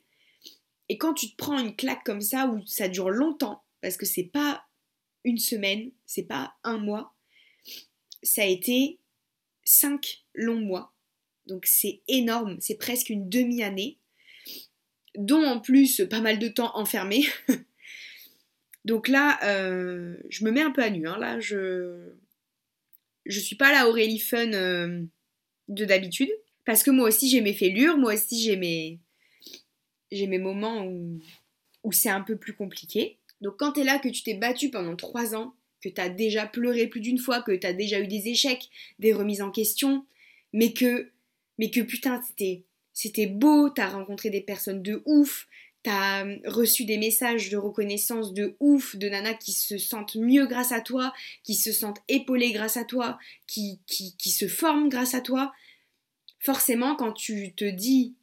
[0.88, 4.06] Et quand tu te prends une claque comme ça où ça dure longtemps, parce que
[4.06, 4.64] c'est pas
[5.24, 7.14] une semaine, c'est pas un mois,
[8.22, 8.98] ça a été
[9.64, 10.94] cinq longs mois.
[11.46, 13.98] Donc c'est énorme, c'est presque une demi-année,
[15.16, 17.26] dont en plus pas mal de temps enfermé.
[18.84, 21.06] Donc là, euh, je me mets un peu à nu.
[21.06, 21.18] Hein.
[21.18, 22.12] Là, je
[23.26, 25.04] je suis pas la Aurélie Fun euh,
[25.68, 26.30] de d'habitude.
[26.68, 28.98] Parce que moi aussi j'ai mes fêlures, moi aussi j'ai mes,
[30.12, 31.18] j'ai mes moments où,
[31.82, 33.16] où c'est un peu plus compliqué.
[33.40, 36.10] Donc quand tu es là, que tu t'es battu pendant trois ans, que tu as
[36.10, 39.50] déjà pleuré plus d'une fois, que tu as déjà eu des échecs, des remises en
[39.50, 40.04] question,
[40.52, 41.10] mais que,
[41.56, 45.48] mais que putain, c'était, c'était beau, tu as rencontré des personnes de ouf,
[45.84, 50.16] tu as euh, reçu des messages de reconnaissance de ouf, de nanas qui se sentent
[50.16, 54.48] mieux grâce à toi, qui se sentent épaulées grâce à toi, qui, qui, qui se
[54.48, 55.54] forment grâce à toi.
[56.40, 58.14] Forcément, quand tu te dis,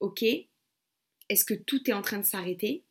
[0.00, 0.22] ok,
[1.28, 2.84] est-ce que tout est en train de s'arrêter?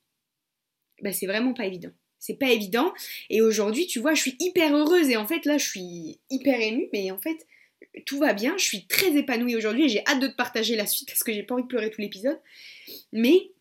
[1.02, 1.91] Ben, C'est vraiment pas évident
[2.23, 2.93] c'est pas évident.
[3.30, 6.58] Et aujourd'hui, tu vois, je suis hyper heureuse et en fait là, je suis hyper
[6.62, 7.45] émue, mais en fait,
[8.06, 8.58] tout va bien.
[8.58, 11.34] Je suis très épanouie aujourd'hui et j'ai hâte de te partager la suite parce que
[11.34, 12.39] j'ai pas envie de pleurer tout l'épisode.
[13.12, 13.52] Mais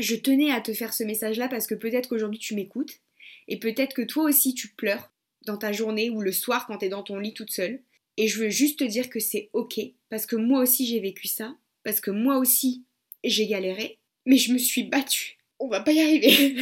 [0.00, 2.98] je tenais à te faire ce message-là parce que peut-être qu'aujourd'hui tu m'écoutes
[3.46, 5.12] et peut-être que toi aussi tu pleures
[5.46, 7.80] dans ta journée ou le soir quand tu es dans ton lit toute seule.
[8.16, 11.28] Et je veux juste te dire que c'est ok parce que moi aussi j'ai vécu
[11.28, 12.84] ça, parce que moi aussi
[13.24, 15.38] j'ai galéré, mais je me suis battue.
[15.58, 16.56] On va pas y arriver.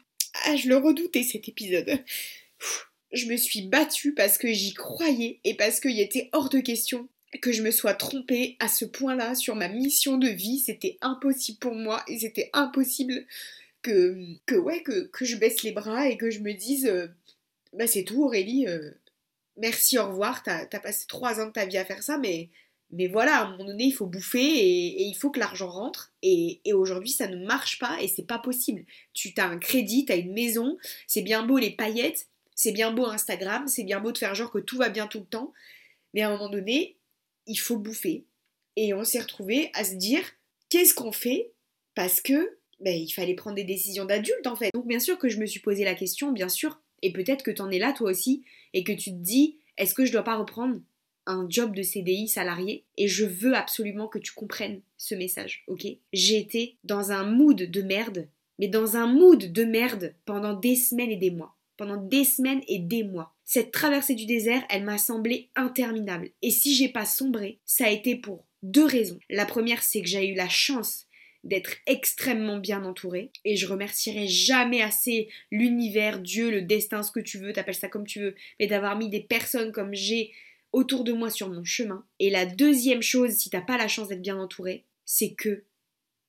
[0.44, 2.02] Ah, je le redoutais cet épisode.
[3.12, 7.08] Je me suis battue parce que j'y croyais et parce qu'il était hors de question
[7.42, 10.58] que je me sois trompée à ce point-là sur ma mission de vie.
[10.58, 13.26] C'était impossible pour moi et c'était impossible
[13.82, 17.08] que, que, ouais, que, je baisse les bras et que je me dise euh,
[17.72, 18.90] bah c'est tout Aurélie, euh,
[19.60, 22.50] merci, au revoir, t'as as passé trois ans de ta vie à faire ça, mais
[22.92, 26.12] mais voilà, à un moment donné, il faut bouffer et, il faut que l'argent rentre.
[26.22, 28.84] Et, aujourd'hui, ça ne marche pas et c'est pas possible.
[29.12, 32.90] Tu as un crédit, tu as une maison, c'est bien beau les paillettes, c'est bien
[32.90, 35.52] beau Instagram, c'est bien beau de faire genre que tout va bien tout le temps.
[36.14, 36.98] Mais à un moment donné,
[37.46, 38.24] il faut bouffer.
[38.76, 40.22] Et on s'est retrouvé à se dire,
[40.68, 41.52] qu'est-ce qu'on fait?
[41.94, 44.70] Parce que ben, il fallait prendre des décisions d'adulte en fait.
[44.74, 47.50] Donc bien sûr que je me suis posé la question, bien sûr, et peut-être que
[47.50, 50.36] t'en es là toi aussi, et que tu te dis, est-ce que je dois pas
[50.36, 50.80] reprendre
[51.26, 52.84] un job de CDI salarié?
[52.96, 55.86] Et je veux absolument que tu comprennes ce message, ok?
[56.12, 60.76] J'ai été dans un mood de merde, mais dans un mood de merde pendant des
[60.76, 61.56] semaines et des mois.
[61.76, 63.34] Pendant des semaines et des mois.
[63.44, 66.30] Cette traversée du désert, elle m'a semblé interminable.
[66.42, 69.18] Et si j'ai pas sombré, ça a été pour deux raisons.
[69.30, 71.06] La première, c'est que j'ai eu la chance
[71.44, 77.20] d'être extrêmement bien entourée et je remercierai jamais assez l'univers, Dieu, le destin, ce que
[77.20, 80.32] tu veux, t'appelles ça comme tu veux, mais d'avoir mis des personnes comme j'ai
[80.72, 82.04] autour de moi sur mon chemin.
[82.18, 85.64] Et la deuxième chose, si t'as pas la chance d'être bien entouré, c'est que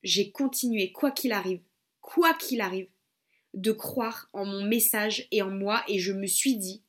[0.04, 1.62] j'ai continué, quoi qu'il arrive,
[2.00, 2.88] quoi qu'il arrive,
[3.54, 6.84] de croire en mon message et en moi et je me suis dit,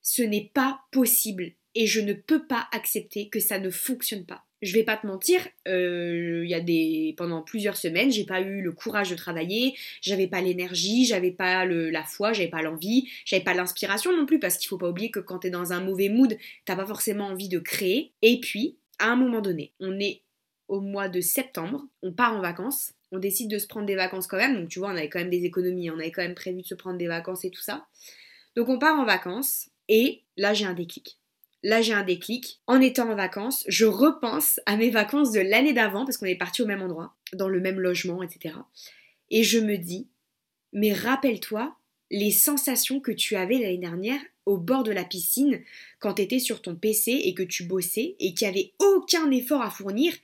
[0.00, 4.44] ce n'est pas possible et je ne peux pas accepter que ça ne fonctionne pas.
[4.62, 8.40] Je vais pas te mentir, euh, il y a des pendant plusieurs semaines, j'ai pas
[8.40, 13.08] eu le courage de travailler, j'avais pas l'énergie, j'avais pas la foi, j'avais pas l'envie,
[13.24, 15.80] j'avais pas l'inspiration non plus parce qu'il faut pas oublier que quand t'es dans un
[15.80, 18.12] mauvais mood, t'as pas forcément envie de créer.
[18.22, 20.22] Et puis, à un moment donné, on est
[20.66, 24.26] au mois de septembre, on part en vacances, on décide de se prendre des vacances
[24.26, 26.34] quand même, donc tu vois, on avait quand même des économies, on avait quand même
[26.34, 27.86] prévu de se prendre des vacances et tout ça.
[28.56, 31.20] Donc on part en vacances et là j'ai un déclic.
[31.62, 32.60] Là, j'ai un déclic.
[32.66, 36.36] En étant en vacances, je repense à mes vacances de l'année d'avant, parce qu'on est
[36.36, 38.54] parti au même endroit, dans le même logement, etc.
[39.30, 40.08] Et je me dis,
[40.72, 41.76] mais rappelle-toi
[42.10, 45.60] les sensations que tu avais l'année dernière au bord de la piscine
[46.00, 49.30] quand tu étais sur ton PC et que tu bossais et qu'il n'y avait aucun
[49.30, 50.14] effort à fournir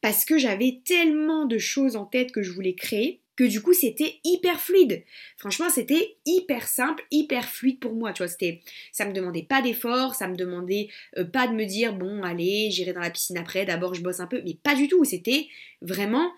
[0.00, 3.72] parce que j'avais tellement de choses en tête que je voulais créer que du coup
[3.72, 5.04] c'était hyper fluide.
[5.36, 8.60] Franchement, c'était hyper simple, hyper fluide pour moi, tu vois, c'était
[8.92, 12.70] ça me demandait pas d'effort, ça me demandait euh, pas de me dire bon, allez,
[12.70, 15.48] j'irai dans la piscine après, d'abord je bosse un peu, mais pas du tout, c'était
[15.80, 16.30] vraiment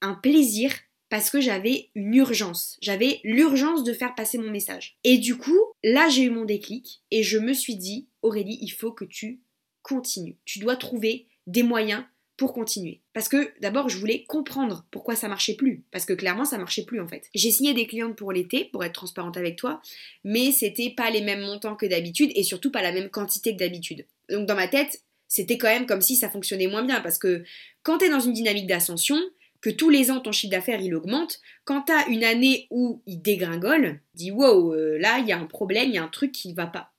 [0.00, 0.72] un plaisir
[1.08, 4.96] parce que j'avais une urgence, j'avais l'urgence de faire passer mon message.
[5.04, 8.70] Et du coup, là j'ai eu mon déclic et je me suis dit Aurélie, il
[8.70, 9.40] faut que tu
[9.82, 10.38] continues.
[10.44, 12.04] Tu dois trouver des moyens
[12.36, 13.00] pour continuer.
[13.12, 15.84] Parce que d'abord, je voulais comprendre pourquoi ça marchait plus.
[15.92, 17.28] Parce que clairement, ça marchait plus en fait.
[17.34, 19.80] J'ai signé des clientes pour l'été, pour être transparente avec toi,
[20.24, 23.58] mais c'était pas les mêmes montants que d'habitude et surtout pas la même quantité que
[23.58, 24.06] d'habitude.
[24.28, 27.00] Donc dans ma tête, c'était quand même comme si ça fonctionnait moins bien.
[27.00, 27.44] Parce que
[27.82, 29.18] quand tu es dans une dynamique d'ascension,
[29.60, 33.00] que tous les ans ton chiffre d'affaires il augmente, quand tu as une année où
[33.06, 36.08] il dégringole, dis wow, euh, là il y a un problème, il y a un
[36.08, 36.92] truc qui ne va pas.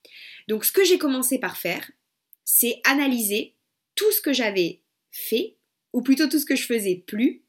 [0.48, 1.91] Donc ce que j'ai commencé par faire,
[2.43, 3.54] c'est analyser
[3.95, 4.82] tout ce que j'avais
[5.15, 5.56] fait,
[5.93, 7.43] ou plutôt tout ce que je faisais plus.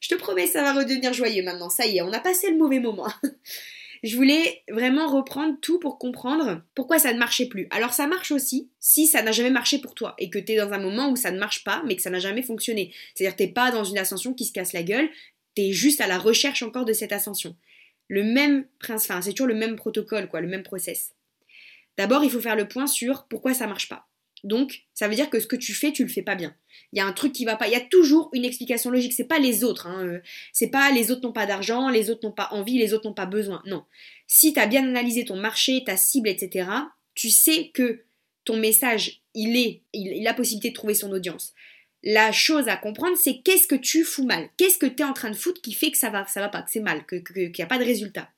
[0.00, 1.68] Je te promets, ça va redevenir joyeux maintenant.
[1.68, 3.08] Ça y est, on a passé le mauvais moment.
[4.04, 7.66] je voulais vraiment reprendre tout pour comprendre pourquoi ça ne marchait plus.
[7.70, 10.56] Alors ça marche aussi si ça n'a jamais marché pour toi et que tu es
[10.56, 12.94] dans un moment où ça ne marche pas mais que ça n'a jamais fonctionné.
[13.14, 15.10] C'est-à-dire t'es pas dans une ascension qui se casse la gueule,
[15.56, 17.56] tu es juste à la recherche encore de cette ascension.
[18.06, 21.14] Le même principe, c'est toujours le même protocole quoi, le même process.
[21.98, 24.07] D'abord, il faut faire le point sur pourquoi ça marche pas.
[24.44, 26.54] Donc, ça veut dire que ce que tu fais, tu le fais pas bien.
[26.92, 27.66] Il y a un truc qui va pas.
[27.66, 29.12] Il y a toujours une explication logique.
[29.12, 29.86] C'est pas les autres.
[29.86, 30.06] Hein.
[30.06, 30.20] Euh,
[30.52, 33.14] c'est pas les autres n'ont pas d'argent, les autres n'ont pas envie, les autres n'ont
[33.14, 33.62] pas besoin.
[33.66, 33.84] Non.
[34.26, 36.70] Si tu as bien analysé ton marché, ta cible, etc.,
[37.14, 38.04] tu sais que
[38.44, 41.52] ton message, il est, il, a possibilité de trouver son audience.
[42.02, 44.48] La chose à comprendre, c'est qu'est-ce que tu fous mal?
[44.56, 46.48] Qu'est-ce que tu es en train de foutre qui fait que ça va, ça va
[46.48, 48.30] pas, que c'est mal, qu'il n'y a pas de résultat?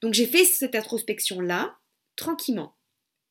[0.00, 1.76] Donc j'ai fait cette introspection-là,
[2.14, 2.76] tranquillement,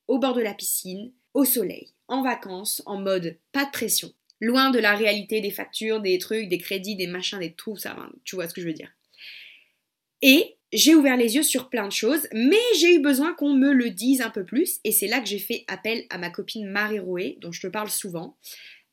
[0.06, 4.12] au bord de la piscine, au soleil en vacances, en mode pas de pression.
[4.40, 7.96] Loin de la réalité des factures, des trucs, des crédits, des machins, des tout, ça,
[8.24, 8.92] tu vois ce que je veux dire.
[10.22, 13.72] Et j'ai ouvert les yeux sur plein de choses, mais j'ai eu besoin qu'on me
[13.72, 16.66] le dise un peu plus, et c'est là que j'ai fait appel à ma copine
[16.66, 18.36] Marie Roé, dont je te parle souvent.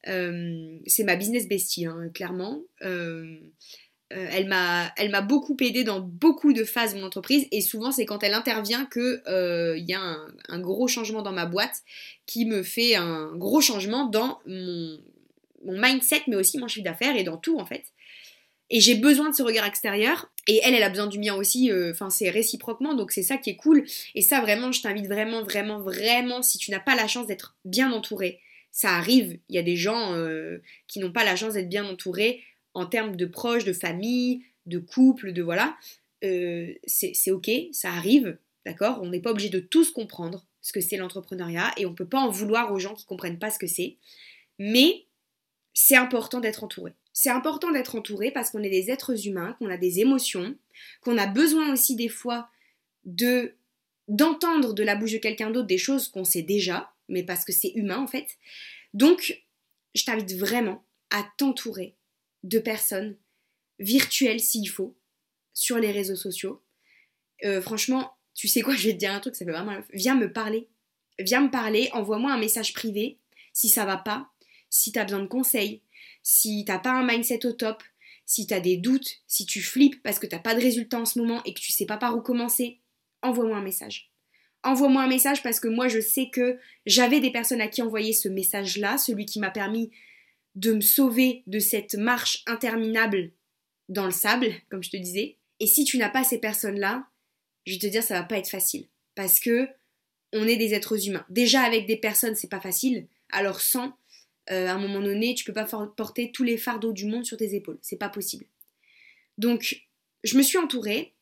[0.07, 2.61] Euh, c'est ma business bestie, hein, clairement.
[2.83, 3.39] Euh,
[4.15, 8.05] euh, elle m'a beaucoup aidé dans beaucoup de phases de mon entreprise et souvent c'est
[8.05, 10.01] quand elle intervient que euh, il y a
[10.49, 11.81] un, gros changement dans ma boîte
[12.25, 14.99] qui me fait un gros changement dans mon,
[15.63, 17.83] mindset mais aussi mon chiffre d'affaires et dans tout en fait.
[18.69, 21.71] Et j'ai besoin de ce regard extérieur et elle elle a besoin du mien aussi,
[21.71, 25.07] euh, enfin c'est réciproquement donc c'est ça qui est cool et ça vraiment je t'invite
[25.07, 28.39] vraiment vraiment vraiment si tu n'as pas la chance d'être bien entouré,
[28.71, 30.15] ça arrive, il y a des gens
[30.87, 32.41] qui n'ont pas la chance d'être bien entourés
[32.73, 35.75] en termes de proches, de famille, de couple, de voilà,
[36.23, 38.99] euh, c'est ok, ça arrive, d'accord?
[39.01, 42.07] On n'est pas obligé de tous comprendre ce que c'est l'entrepreneuriat et on ne peut
[42.07, 43.97] pas en vouloir aux gens qui ne comprennent pas ce que c'est.
[44.59, 45.05] Mais
[45.73, 46.93] c'est important d'être entouré.
[47.13, 50.55] C'est important d'être entouré parce qu'on est des êtres humains, qu'on a des émotions,
[51.01, 52.49] qu'on a besoin aussi des fois
[53.05, 53.53] de
[54.07, 57.53] d'entendre de la bouche de quelqu'un d'autre des choses qu'on sait déjà, mais parce que
[57.53, 58.37] c'est humain en fait.
[58.93, 59.41] Donc,
[59.95, 61.95] je t'invite vraiment à t'entourer
[62.43, 63.17] de personnes
[63.81, 64.95] virtuel s'il faut,
[65.53, 66.63] sur les réseaux sociaux.
[67.43, 69.77] Euh, franchement, tu sais quoi, je vais te dire un truc, ça fait vraiment...
[69.93, 70.69] Viens me parler.
[71.19, 73.19] Viens me parler, envoie-moi un message privé
[73.53, 74.29] si ça va pas,
[74.69, 75.81] si t'as besoin de conseils,
[76.23, 77.83] si t'as pas un mindset au top,
[78.25, 81.19] si t'as des doutes, si tu flippes parce que t'as pas de résultat en ce
[81.19, 82.79] moment et que tu sais pas par où commencer,
[83.21, 84.09] envoie-moi un message.
[84.63, 88.13] Envoie-moi un message parce que moi je sais que j'avais des personnes à qui envoyer
[88.13, 89.91] ce message-là, celui qui m'a permis
[90.55, 93.31] de me sauver de cette marche interminable
[93.89, 95.37] dans le sable, comme je te disais.
[95.59, 97.07] Et si tu n'as pas ces personnes-là,
[97.65, 99.67] je vais te dire ça va pas être facile parce que
[100.33, 101.25] on est des êtres humains.
[101.29, 103.07] Déjà avec des personnes, c'est pas facile.
[103.31, 103.93] Alors sans,
[104.49, 107.37] euh, à un moment donné, tu peux pas porter tous les fardeaux du monde sur
[107.37, 107.79] tes épaules.
[107.81, 108.45] C'est pas possible.
[109.37, 109.85] Donc,
[110.23, 111.13] je me suis entourée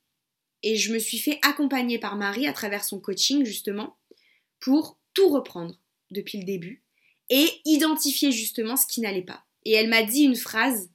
[0.63, 3.97] et je me suis fait accompagner par Marie à travers son coaching justement
[4.59, 5.79] pour tout reprendre
[6.11, 6.83] depuis le début
[7.29, 9.45] et identifier justement ce qui n'allait pas.
[9.65, 10.89] Et elle m'a dit une phrase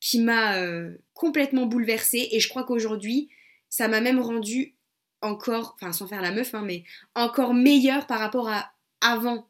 [0.00, 3.28] qui m'a euh, complètement bouleversée et je crois qu'aujourd'hui
[3.68, 4.74] ça m'a même rendu
[5.22, 9.48] encore, enfin sans faire la meuf, hein, mais encore meilleure par rapport à avant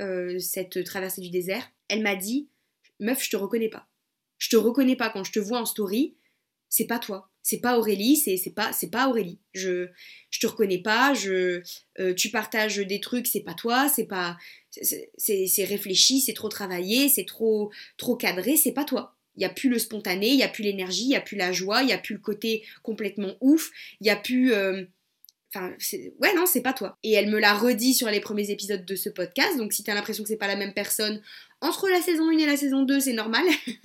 [0.00, 1.70] euh, cette traversée du désert.
[1.88, 2.48] Elle m'a dit,
[3.00, 3.88] meuf, je te reconnais pas.
[4.38, 6.16] Je te reconnais pas quand je te vois en story,
[6.68, 7.31] c'est pas toi.
[7.42, 9.38] C'est pas Aurélie, c'est pas c'est pas Aurélie.
[9.52, 9.88] Je
[10.30, 11.62] je te reconnais pas, je
[11.98, 14.36] euh, tu partages des trucs, c'est pas toi, c'est pas
[14.70, 19.16] c'est réfléchi, c'est trop travaillé, c'est trop trop cadré, c'est pas toi.
[19.36, 21.36] Il n'y a plus le spontané, il n'y a plus l'énergie, il n'y a plus
[21.36, 24.84] la joie, il n'y a plus le côté complètement ouf, il n'y a plus euh,
[25.54, 25.74] Enfin,
[26.20, 26.98] ouais, non, c'est pas toi.
[27.02, 29.58] Et elle me l'a redit sur les premiers épisodes de ce podcast.
[29.58, 31.20] Donc, si t'as l'impression que c'est pas la même personne,
[31.60, 33.44] entre la saison 1 et la saison 2, c'est normal.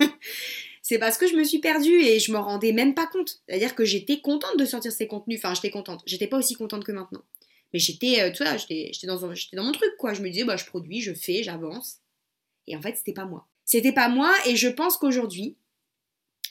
[0.88, 3.42] c'est parce que je me suis perdue et je m'en rendais même pas compte.
[3.46, 5.38] C'est-à-dire que j'étais contente de sortir ces contenus.
[5.38, 6.00] Enfin, j'étais contente.
[6.06, 7.20] J'étais pas aussi contente que maintenant.
[7.74, 10.14] Mais j'étais, euh, tu vois, j'étais dans, dans mon truc, quoi.
[10.14, 11.98] Je me disais, bah, je produis, je fais, j'avance.
[12.66, 13.46] Et en fait, c'était pas moi.
[13.66, 15.56] C'était pas moi et je pense qu'aujourd'hui,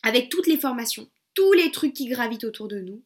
[0.03, 3.01] avec toutes les formations, tous les trucs qui gravitent autour de nous,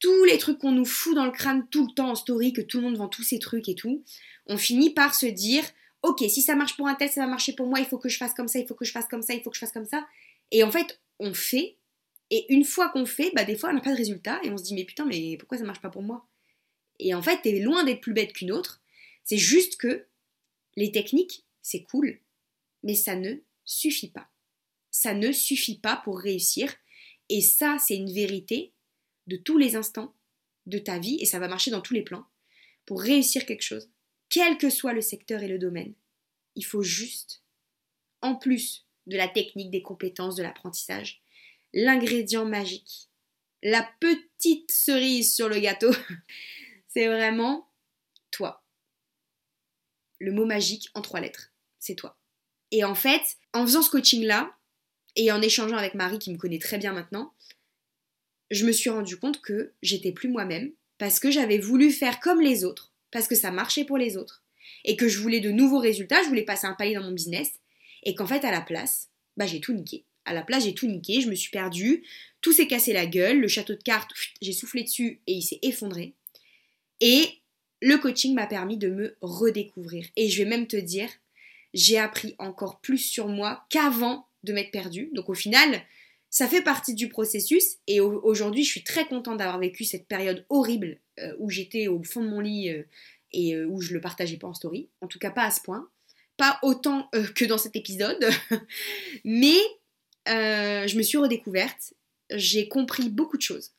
[0.00, 2.60] tous les trucs qu'on nous fout dans le crâne tout le temps en story, que
[2.60, 4.02] tout le monde vend tous ces trucs et tout,
[4.46, 5.62] on finit par se dire,
[6.02, 8.08] ok, si ça marche pour un tel, ça va marcher pour moi, il faut que
[8.08, 9.60] je fasse comme ça, il faut que je fasse comme ça, il faut que je
[9.60, 10.04] fasse comme ça.
[10.50, 11.76] Et en fait, on fait,
[12.30, 14.56] et une fois qu'on fait, bah des fois on n'a pas de résultat, et on
[14.56, 16.26] se dit, mais putain, mais pourquoi ça marche pas pour moi?
[16.98, 18.80] Et en fait, t'es loin d'être plus bête qu'une autre,
[19.24, 20.06] c'est juste que
[20.76, 22.20] les techniques, c'est cool,
[22.82, 24.28] mais ça ne suffit pas.
[24.90, 26.74] Ça ne suffit pas pour réussir,
[27.28, 28.72] et ça, c'est une vérité
[29.26, 30.14] de tous les instants
[30.66, 32.26] de ta vie, et ça va marcher dans tous les plans,
[32.86, 33.88] pour réussir quelque chose,
[34.28, 35.94] quel que soit le secteur et le domaine.
[36.56, 37.42] Il faut juste,
[38.20, 41.22] en plus de la technique, des compétences, de l'apprentissage,
[41.72, 43.08] l'ingrédient magique,
[43.62, 45.90] la petite cerise sur le gâteau,
[46.88, 47.68] c'est vraiment
[48.30, 48.64] toi.
[50.18, 52.18] Le mot magique en trois lettres, c'est toi.
[52.70, 54.54] Et en fait, en faisant ce coaching-là,
[55.16, 57.34] et en échangeant avec Marie qui me connaît très bien maintenant,
[58.50, 62.40] je me suis rendu compte que j'étais plus moi-même parce que j'avais voulu faire comme
[62.40, 64.44] les autres, parce que ça marchait pour les autres,
[64.84, 67.58] et que je voulais de nouveaux résultats, je voulais passer un palier dans mon business,
[68.02, 70.04] et qu'en fait à la place, bah j'ai tout niqué.
[70.24, 72.04] À la place, j'ai tout niqué, je me suis perdue,
[72.40, 74.10] tout s'est cassé la gueule, le château de cartes,
[74.42, 76.14] j'ai soufflé dessus et il s'est effondré.
[77.00, 77.40] Et
[77.80, 80.06] le coaching m'a permis de me redécouvrir.
[80.16, 81.08] Et je vais même te dire,
[81.72, 85.10] j'ai appris encore plus sur moi qu'avant de m'être perdue.
[85.14, 85.82] Donc au final,
[86.28, 90.44] ça fait partie du processus et aujourd'hui je suis très contente d'avoir vécu cette période
[90.48, 92.84] horrible euh, où j'étais au fond de mon lit euh,
[93.32, 94.88] et euh, où je le partageais pas en story.
[95.00, 95.88] En tout cas pas à ce point.
[96.40, 98.28] Pas autant que dans cet épisode.
[99.24, 99.58] Mais
[100.26, 101.94] je me suis redécouverte.
[102.34, 103.72] J'ai compris beaucoup de choses.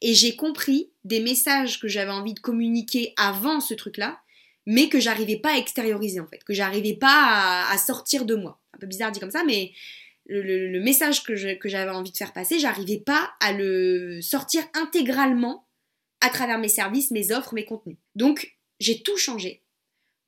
[0.00, 4.20] Et j'ai compris des messages que j'avais envie de communiquer avant ce truc-là,
[4.64, 8.36] mais que j'arrivais pas à extérioriser en fait, que j'arrivais pas à, à, sortir de
[8.36, 8.60] moi.
[8.74, 9.72] Un peu bizarre dit comme ça, mais
[10.26, 15.66] le, message que, j'avais envie de faire passer, j'arrivais pas à le sortir intégralement
[16.20, 17.98] à travers mes services, mes offres, mes contenus.
[18.14, 19.62] Donc, j'ai tout changé.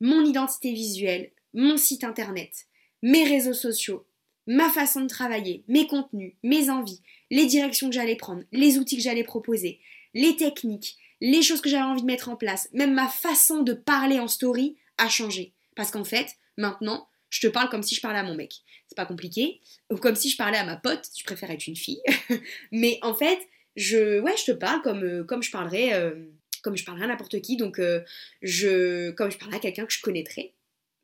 [0.01, 2.67] Mon identité visuelle, mon site internet,
[3.03, 4.07] mes réseaux sociaux,
[4.47, 7.01] ma façon de travailler, mes contenus, mes envies,
[7.31, 9.81] les directions que j'allais prendre, les outils que j'allais proposer,
[10.12, 13.72] les techniques, les choses que j'avais envie de mettre en place, même ma façon de
[13.72, 15.55] parler en story a changé.
[15.76, 18.53] Parce qu'en fait, maintenant, je te parle comme si je parlais à mon mec.
[18.89, 19.61] C'est pas compliqué.
[19.91, 22.01] Ou comme si je parlais à ma pote, je préfère être une fille.
[22.72, 23.39] Mais en fait,
[23.76, 26.14] je, ouais, je te parle comme, euh, comme je parlerais, euh,
[26.72, 27.57] je parlerais à n'importe qui.
[27.57, 28.01] Donc, euh,
[28.43, 30.53] je, comme je parlerais à quelqu'un que je connaîtrais.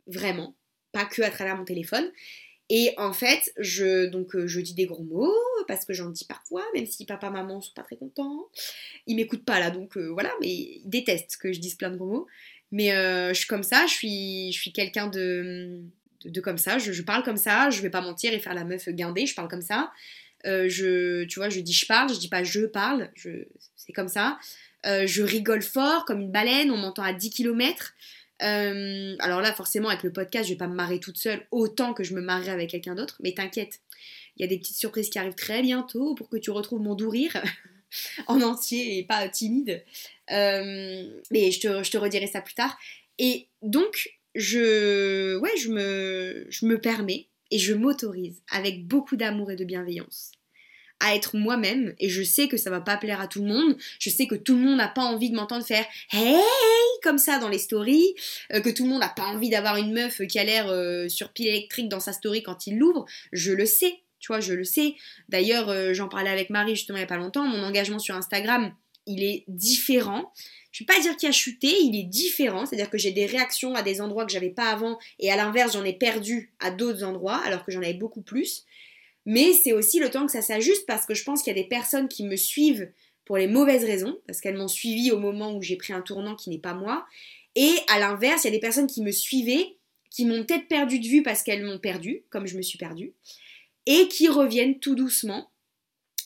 [0.06, 0.54] Vraiment.
[0.92, 2.10] Pas que à travers mon téléphone.
[2.68, 5.34] Et en fait, je, donc, je dis des gros mots,
[5.66, 8.48] parce que j'en dis parfois, même si papa, maman sont pas très contents.
[9.06, 12.06] Ils m'écoutent pas là, donc voilà, mais ils détestent que je dise plein de gros
[12.06, 12.26] mots.
[12.70, 15.82] Mais je suis comme ça, je suis, je suis quelqu'un de,
[16.24, 18.88] de, comme ça, je, parle comme ça, je vais pas mentir et faire la meuf
[18.88, 19.90] guindée, je parle comme ça.
[20.46, 23.30] Euh, je, tu vois, je dis je parle, je dis pas je parle, je,
[23.76, 24.38] c'est comme ça.
[24.86, 27.94] Euh, je rigole fort comme une baleine, on m'entend à 10 km.
[28.40, 32.04] Alors là, forcément, avec le podcast, je vais pas me marrer toute seule autant que
[32.04, 33.80] je me marrerai avec quelqu'un d'autre, mais t'inquiète,
[34.36, 36.94] il y a des petites surprises qui arrivent très bientôt pour que tu retrouves mon
[36.94, 37.42] doux rire
[38.26, 39.84] en entier et pas timide.
[40.28, 42.78] mais je te, je te redirai ça plus tard.
[43.18, 49.50] Et donc, je, ouais, je, me, je me permets et je m'autorise avec beaucoup d'amour
[49.50, 50.32] et de bienveillance
[51.00, 53.76] à être moi-même et je sais que ça va pas plaire à tout le monde.
[53.98, 56.36] Je sais que tout le monde n'a pas envie de m'entendre faire hey
[57.02, 58.14] comme ça dans les stories,
[58.52, 61.08] euh, que tout le monde n'a pas envie d'avoir une meuf qui a l'air euh,
[61.08, 63.06] sur pile électrique dans sa story quand il l'ouvre.
[63.32, 64.94] Je le sais, tu vois, je le sais.
[65.28, 67.46] D'ailleurs, euh, j'en parlais avec Marie justement il y a pas longtemps.
[67.46, 68.72] Mon engagement sur Instagram,
[69.06, 70.32] il est différent
[70.72, 73.74] je vais pas dire qu'il a chuté, il est différent, c'est-à-dire que j'ai des réactions
[73.74, 77.02] à des endroits que j'avais pas avant, et à l'inverse, j'en ai perdu à d'autres
[77.02, 78.64] endroits, alors que j'en avais beaucoup plus.
[79.26, 81.62] Mais c'est aussi le temps que ça s'ajuste parce que je pense qu'il y a
[81.62, 82.90] des personnes qui me suivent
[83.24, 86.34] pour les mauvaises raisons, parce qu'elles m'ont suivi au moment où j'ai pris un tournant
[86.34, 87.06] qui n'est pas moi.
[87.54, 89.76] Et à l'inverse, il y a des personnes qui me suivaient,
[90.10, 93.12] qui m'ont peut-être perdu de vue parce qu'elles m'ont perdu, comme je me suis perdue,
[93.86, 95.50] et qui reviennent tout doucement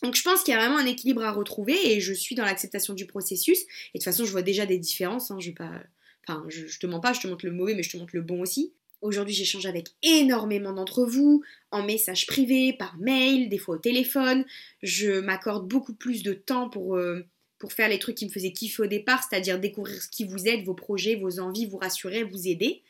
[0.05, 2.45] donc je pense qu'il y a vraiment un équilibre à retrouver et je suis dans
[2.45, 3.59] l'acceptation du processus.
[3.59, 5.30] Et de toute façon, je vois déjà des différences.
[5.30, 5.82] Hein, je vais pas,
[6.28, 8.20] enfin, je, te mens pas, je te montre le mauvais, mais je te montre le
[8.20, 8.74] bon aussi.
[9.05, 14.46] Aujourd'hui, j'échange avec énormément d'entre vous en message privé, par mail, des fois au téléphone.
[14.82, 17.20] Je m'accorde beaucoup plus de temps pour, euh,
[17.59, 20.48] pour faire les trucs qui me faisaient kiffer au départ, c'est-à-dire découvrir ce qui vous
[20.48, 22.80] êtes, vos projets, vos envies, vous rassurer, vous aider.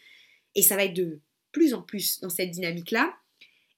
[0.55, 1.19] Et ça va être de
[1.51, 3.12] plus en plus dans cette dynamique-là.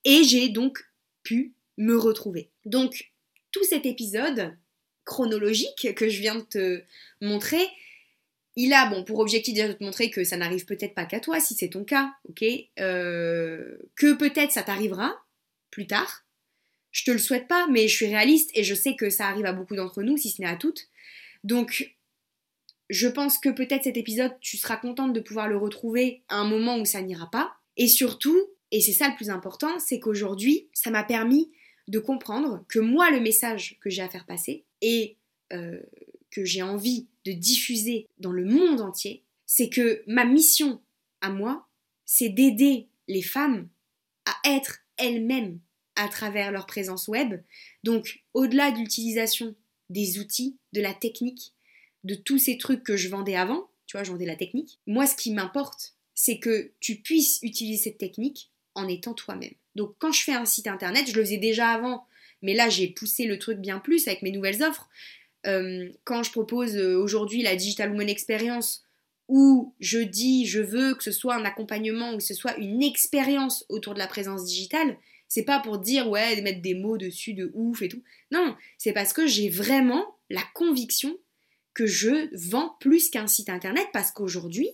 [0.04, 0.84] Et j'ai donc
[1.22, 2.50] pu me retrouver.
[2.66, 3.12] Donc,
[3.50, 4.54] tout cet épisode
[5.06, 6.82] chronologique que je viens de te
[7.22, 7.66] montrer,
[8.56, 11.40] il a bon pour objectif de te montrer que ça n'arrive peut-être pas qu'à toi
[11.40, 12.44] si c'est ton cas, ok
[12.80, 15.14] euh, Que peut-être ça t'arrivera
[15.70, 16.24] plus tard.
[16.90, 19.44] Je te le souhaite pas, mais je suis réaliste et je sais que ça arrive
[19.44, 20.88] à beaucoup d'entre nous, si ce n'est à toutes.
[21.44, 21.94] Donc,
[22.88, 26.48] je pense que peut-être cet épisode, tu seras contente de pouvoir le retrouver à un
[26.48, 27.52] moment où ça n'ira pas.
[27.76, 28.40] Et surtout,
[28.70, 31.50] et c'est ça le plus important, c'est qu'aujourd'hui, ça m'a permis
[31.88, 35.16] de comprendre que moi, le message que j'ai à faire passer et
[35.52, 35.80] euh,
[36.36, 40.82] que j'ai envie de diffuser dans le monde entier, c'est que ma mission
[41.22, 41.66] à moi,
[42.04, 43.70] c'est d'aider les femmes
[44.26, 45.58] à être elles-mêmes
[45.94, 47.40] à travers leur présence web.
[47.84, 49.54] Donc, au-delà de l'utilisation
[49.88, 51.54] des outils, de la technique,
[52.04, 55.06] de tous ces trucs que je vendais avant, tu vois, je vendais la technique, moi,
[55.06, 59.54] ce qui m'importe, c'est que tu puisses utiliser cette technique en étant toi-même.
[59.74, 62.06] Donc quand je fais un site internet, je le faisais déjà avant,
[62.42, 64.88] mais là j'ai poussé le truc bien plus avec mes nouvelles offres.
[65.46, 68.84] Euh, quand je propose euh, aujourd'hui la Digital Woman Experience,
[69.28, 72.82] où je dis je veux que ce soit un accompagnement ou que ce soit une
[72.82, 74.96] expérience autour de la présence digitale,
[75.28, 78.02] c'est pas pour dire ouais, mettre des mots dessus de ouf et tout.
[78.30, 81.16] Non, c'est parce que j'ai vraiment la conviction
[81.74, 84.70] que je vends plus qu'un site internet parce qu'aujourd'hui,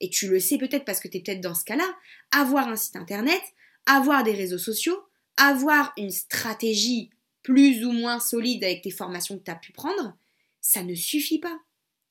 [0.00, 1.88] et tu le sais peut-être parce que tu es peut-être dans ce cas-là,
[2.32, 3.42] avoir un site internet,
[3.86, 4.98] avoir des réseaux sociaux,
[5.36, 7.10] avoir une stratégie
[7.42, 10.16] plus ou moins solide avec tes formations que tu as pu prendre,
[10.60, 11.60] ça ne suffit pas.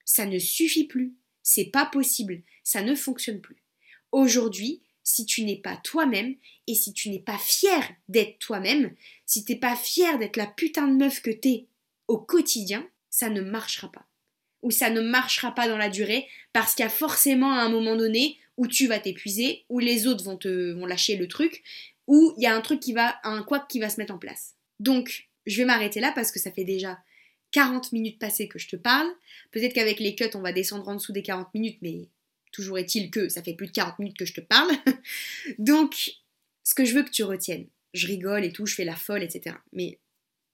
[0.05, 1.13] Ça ne suffit plus.
[1.43, 2.41] C'est pas possible.
[2.63, 3.63] Ça ne fonctionne plus.
[4.11, 6.35] Aujourd'hui, si tu n'es pas toi-même
[6.67, 10.87] et si tu n'es pas fier d'être toi-même, si t'es pas fier d'être la putain
[10.87, 11.65] de meuf que t'es
[12.07, 14.05] au quotidien, ça ne marchera pas.
[14.61, 17.95] Ou ça ne marchera pas dans la durée parce qu'il y a forcément un moment
[17.95, 21.63] donné où tu vas t'épuiser, où les autres vont te lâcher le truc,
[22.07, 24.17] où il y a un truc qui va, un quoi qui va se mettre en
[24.17, 24.55] place.
[24.79, 26.99] Donc, je vais m'arrêter là parce que ça fait déjà
[27.51, 29.07] 40 minutes passées que je te parle.
[29.51, 32.09] Peut-être qu'avec les cuts, on va descendre en dessous des 40 minutes, mais
[32.51, 34.71] toujours est-il que ça fait plus de 40 minutes que je te parle.
[35.57, 36.11] Donc,
[36.63, 39.23] ce que je veux que tu retiennes, je rigole et tout, je fais la folle,
[39.23, 39.55] etc.
[39.73, 39.99] Mais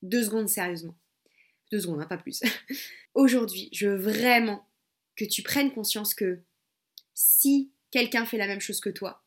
[0.02, 0.96] deux secondes sérieusement.
[1.72, 2.42] Deux secondes, hein, pas plus.
[3.14, 4.68] Aujourd'hui, je veux vraiment
[5.16, 6.40] que tu prennes conscience que
[7.14, 9.24] si quelqu'un fait la même chose que toi,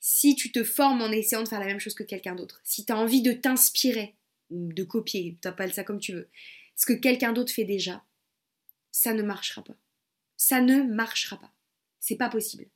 [0.00, 2.84] si tu te formes en essayant de faire la même chose que quelqu'un d'autre, si
[2.84, 4.14] tu as envie de t'inspirer,
[4.50, 6.28] de copier, t'appelles ça comme tu veux,
[6.76, 8.04] ce que quelqu'un d'autre fait déjà,
[8.90, 9.76] ça ne marchera pas.
[10.36, 11.52] Ça ne marchera pas.
[12.00, 12.66] C'est pas possible.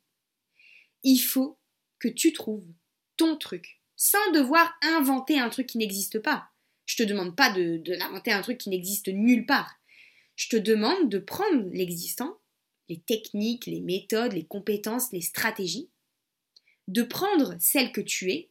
[1.02, 1.58] Il faut
[1.98, 2.66] que tu trouves
[3.16, 6.48] ton truc, sans devoir inventer un truc qui n'existe pas.
[6.86, 9.78] Je te demande pas de, d'inventer un truc qui n'existe nulle part.
[10.36, 12.38] Je te demande de prendre l'existant
[12.88, 15.88] les techniques, les méthodes, les compétences, les stratégies,
[16.88, 18.50] de prendre celle que tu es,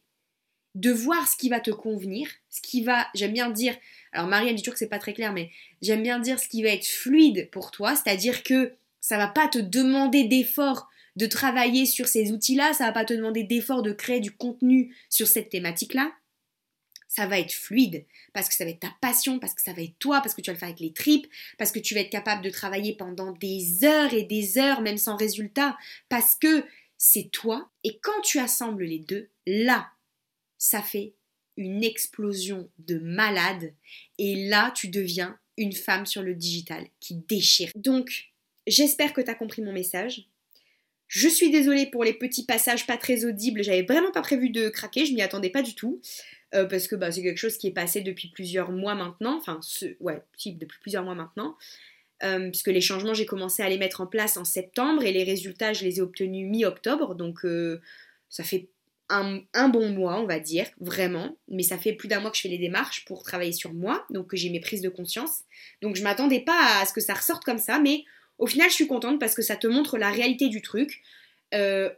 [0.74, 3.76] de voir ce qui va te convenir, ce qui va, j'aime bien dire,
[4.12, 5.50] alors Marianne dit toujours que c'est pas très clair, mais
[5.82, 9.48] j'aime bien dire ce qui va être fluide pour toi, c'est-à-dire que ça va pas
[9.48, 13.92] te demander d'effort de travailler sur ces outils-là, ça va pas te demander d'effort de
[13.92, 16.12] créer du contenu sur cette thématique-là.
[17.10, 19.82] ça va être fluide, parce que ça va être ta passion, parce que ça va
[19.82, 21.26] être toi, parce que tu vas le faire avec les tripes,
[21.58, 24.96] parce que tu vas être capable de travailler pendant des heures et des heures, même
[24.96, 25.76] sans résultat,
[26.08, 26.64] parce que
[26.96, 27.68] c'est toi.
[27.82, 29.90] Et quand tu assembles les deux, là,
[30.60, 31.14] ça fait
[31.56, 33.72] une explosion de malade.
[34.18, 37.70] Et là, tu deviens une femme sur le digital qui déchire.
[37.74, 38.30] Donc,
[38.66, 40.28] j'espère que tu as compris mon message.
[41.08, 44.68] Je suis désolée pour les petits passages pas très audibles, j'avais vraiment pas prévu de
[44.68, 46.00] craquer, je m'y attendais pas du tout.
[46.54, 49.60] Euh, parce que bah, c'est quelque chose qui est passé depuis plusieurs mois maintenant, enfin,
[50.00, 51.56] ouais, depuis plusieurs mois maintenant,
[52.22, 55.24] euh, puisque les changements, j'ai commencé à les mettre en place en septembre et les
[55.24, 57.80] résultats, je les ai obtenus mi-octobre, donc euh,
[58.28, 58.68] ça fait
[59.10, 62.42] un, bon mois, on va dire, vraiment, mais ça fait plus d'un mois que je
[62.42, 65.42] fais les démarches pour travailler sur moi, donc que j'ai mes prises de conscience,
[65.82, 68.04] donc je m'attendais pas à ce que ça ressorte comme ça, mais
[68.38, 71.02] au final, je suis contente parce que ça te montre la réalité du truc.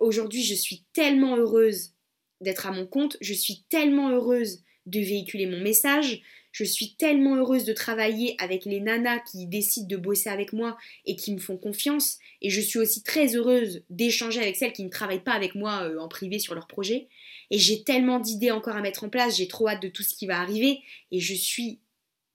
[0.01, 1.93] Aujourd'hui, je suis tellement heureuse
[2.41, 6.21] d'être à mon compte, je suis tellement heureuse de véhiculer mon message,
[6.53, 10.77] je suis tellement heureuse de travailler avec les nanas qui décident de bosser avec moi
[11.07, 14.85] et qui me font confiance, et je suis aussi très heureuse d'échanger avec celles qui
[14.85, 17.09] ne travaillent pas avec moi euh, en privé sur leur projet,
[17.51, 20.15] et j'ai tellement d'idées encore à mettre en place, j'ai trop hâte de tout ce
[20.15, 20.81] qui va arriver,
[21.11, 21.81] et je suis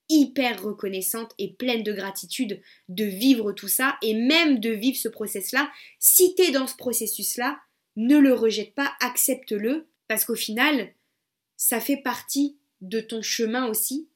[0.08, 5.08] hyper reconnaissante et pleine de gratitude de vivre tout ça, et même de vivre ce
[5.08, 5.70] process-là.
[5.98, 7.58] Si tu es dans ce processus-là,
[7.96, 10.92] ne le rejette pas, accepte-le, parce qu'au final,
[11.56, 14.08] ça fait partie de ton chemin aussi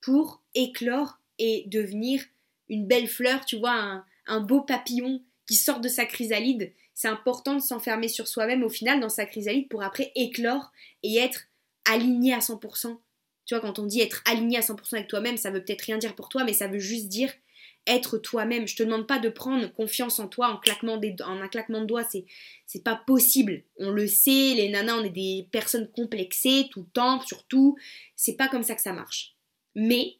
[0.00, 2.22] pour éclore et devenir
[2.68, 6.72] une belle fleur, tu vois, un, beau papillon qui sort de sa chrysalide.
[6.94, 10.70] C'est important de s'enfermer sur soi-même au final dans sa chrysalide pour après éclore
[11.02, 11.46] et être
[11.84, 12.96] aligné à 100%.
[13.46, 15.98] Tu vois, quand on dit être aligné à 100% avec toi-même, ça veut peut-être rien
[15.98, 17.32] dire pour toi, mais ça veut juste dire
[17.86, 18.68] être toi-même.
[18.68, 22.04] Je te demande pas de prendre confiance en toi en, claquement un claquement de doigts,
[22.04, 22.24] c'est,
[22.66, 23.62] c'est pas possible.
[23.78, 27.76] On le sait, les nanas, on est des personnes complexées tout le temps, surtout.
[28.16, 29.34] C'est pas comme ça que ça marche.
[29.74, 30.16] Mais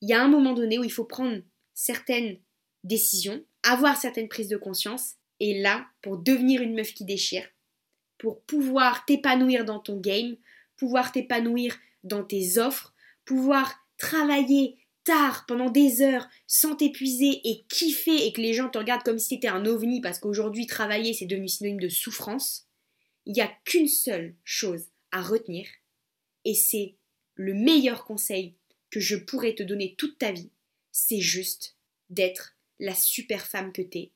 [0.00, 1.40] il y a un moment donné où il faut prendre
[1.74, 2.38] certaines
[2.84, 7.46] décisions, avoir certaines prises de conscience, et là, pour devenir une meuf qui déchire,
[8.18, 10.36] pour pouvoir t'épanouir dans ton game,
[10.76, 12.94] pouvoir t'épanouir dans tes offres,
[13.24, 18.78] pouvoir travailler tard, pendant des heures, sans t'épuiser et kiffer et que les gens te
[18.78, 22.68] regardent comme si t'étais un ovni parce qu'aujourd'hui travailler c'est devenu synonyme de souffrance,
[23.26, 25.66] il n'y a qu'une seule chose à retenir
[26.44, 26.96] et c'est
[27.34, 28.56] le meilleur conseil
[28.90, 30.50] que je pourrais te donner toute ta vie,
[30.92, 31.76] c'est juste
[32.08, 34.12] d'être la super femme que t'es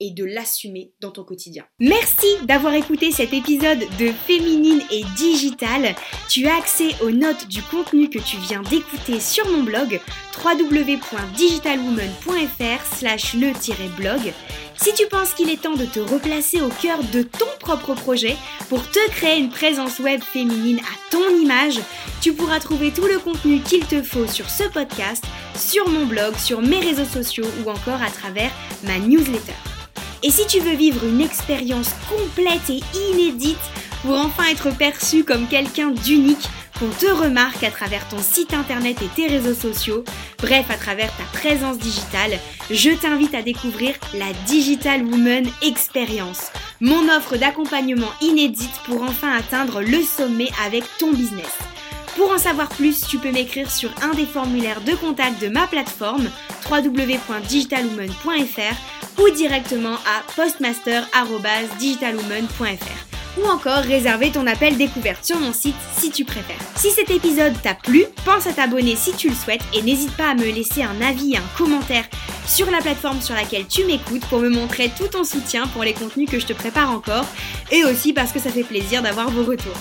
[0.00, 1.64] et de l'assumer dans ton quotidien.
[1.80, 5.94] Merci d'avoir écouté cet épisode de Féminine et Digital.
[6.28, 10.00] Tu as accès aux notes du contenu que tu viens d'écouter sur mon blog
[10.44, 14.32] www.digitalwoman.fr slash le-blog.
[14.76, 18.36] Si tu penses qu'il est temps de te replacer au cœur de ton propre projet
[18.68, 21.80] pour te créer une présence web féminine à ton image,
[22.20, 25.24] tu pourras trouver tout le contenu qu'il te faut sur ce podcast,
[25.56, 28.52] sur mon blog, sur mes réseaux sociaux ou encore à travers
[28.84, 29.54] ma newsletter.
[30.22, 32.80] Et si tu veux vivre une expérience complète et
[33.12, 33.58] inédite
[34.02, 36.48] pour enfin être perçu comme quelqu'un d'unique,
[36.78, 40.04] qu'on te remarque à travers ton site internet et tes réseaux sociaux,
[40.38, 42.38] bref à travers ta présence digitale,
[42.70, 49.80] je t'invite à découvrir la Digital Woman Experience, mon offre d'accompagnement inédite pour enfin atteindre
[49.80, 51.58] le sommet avec ton business.
[52.16, 55.68] Pour en savoir plus, tu peux m'écrire sur un des formulaires de contact de ma
[55.68, 56.28] plateforme
[56.68, 63.08] www.digitalwoman.fr ou directement à postmaster.digitalwoman.fr
[63.38, 66.58] ou encore réserver ton appel découverte sur mon site si tu préfères.
[66.76, 70.30] Si cet épisode t'a plu, pense à t'abonner si tu le souhaites et n'hésite pas
[70.30, 72.04] à me laisser un avis et un commentaire
[72.46, 75.94] sur la plateforme sur laquelle tu m'écoutes pour me montrer tout ton soutien pour les
[75.94, 77.26] contenus que je te prépare encore
[77.70, 79.76] et aussi parce que ça fait plaisir d'avoir vos retours.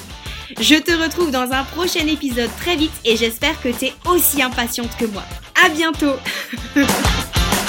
[0.60, 4.42] Je te retrouve dans un prochain épisode très vite et j'espère que tu es aussi
[4.42, 5.24] impatiente que moi.
[5.64, 6.16] À bientôt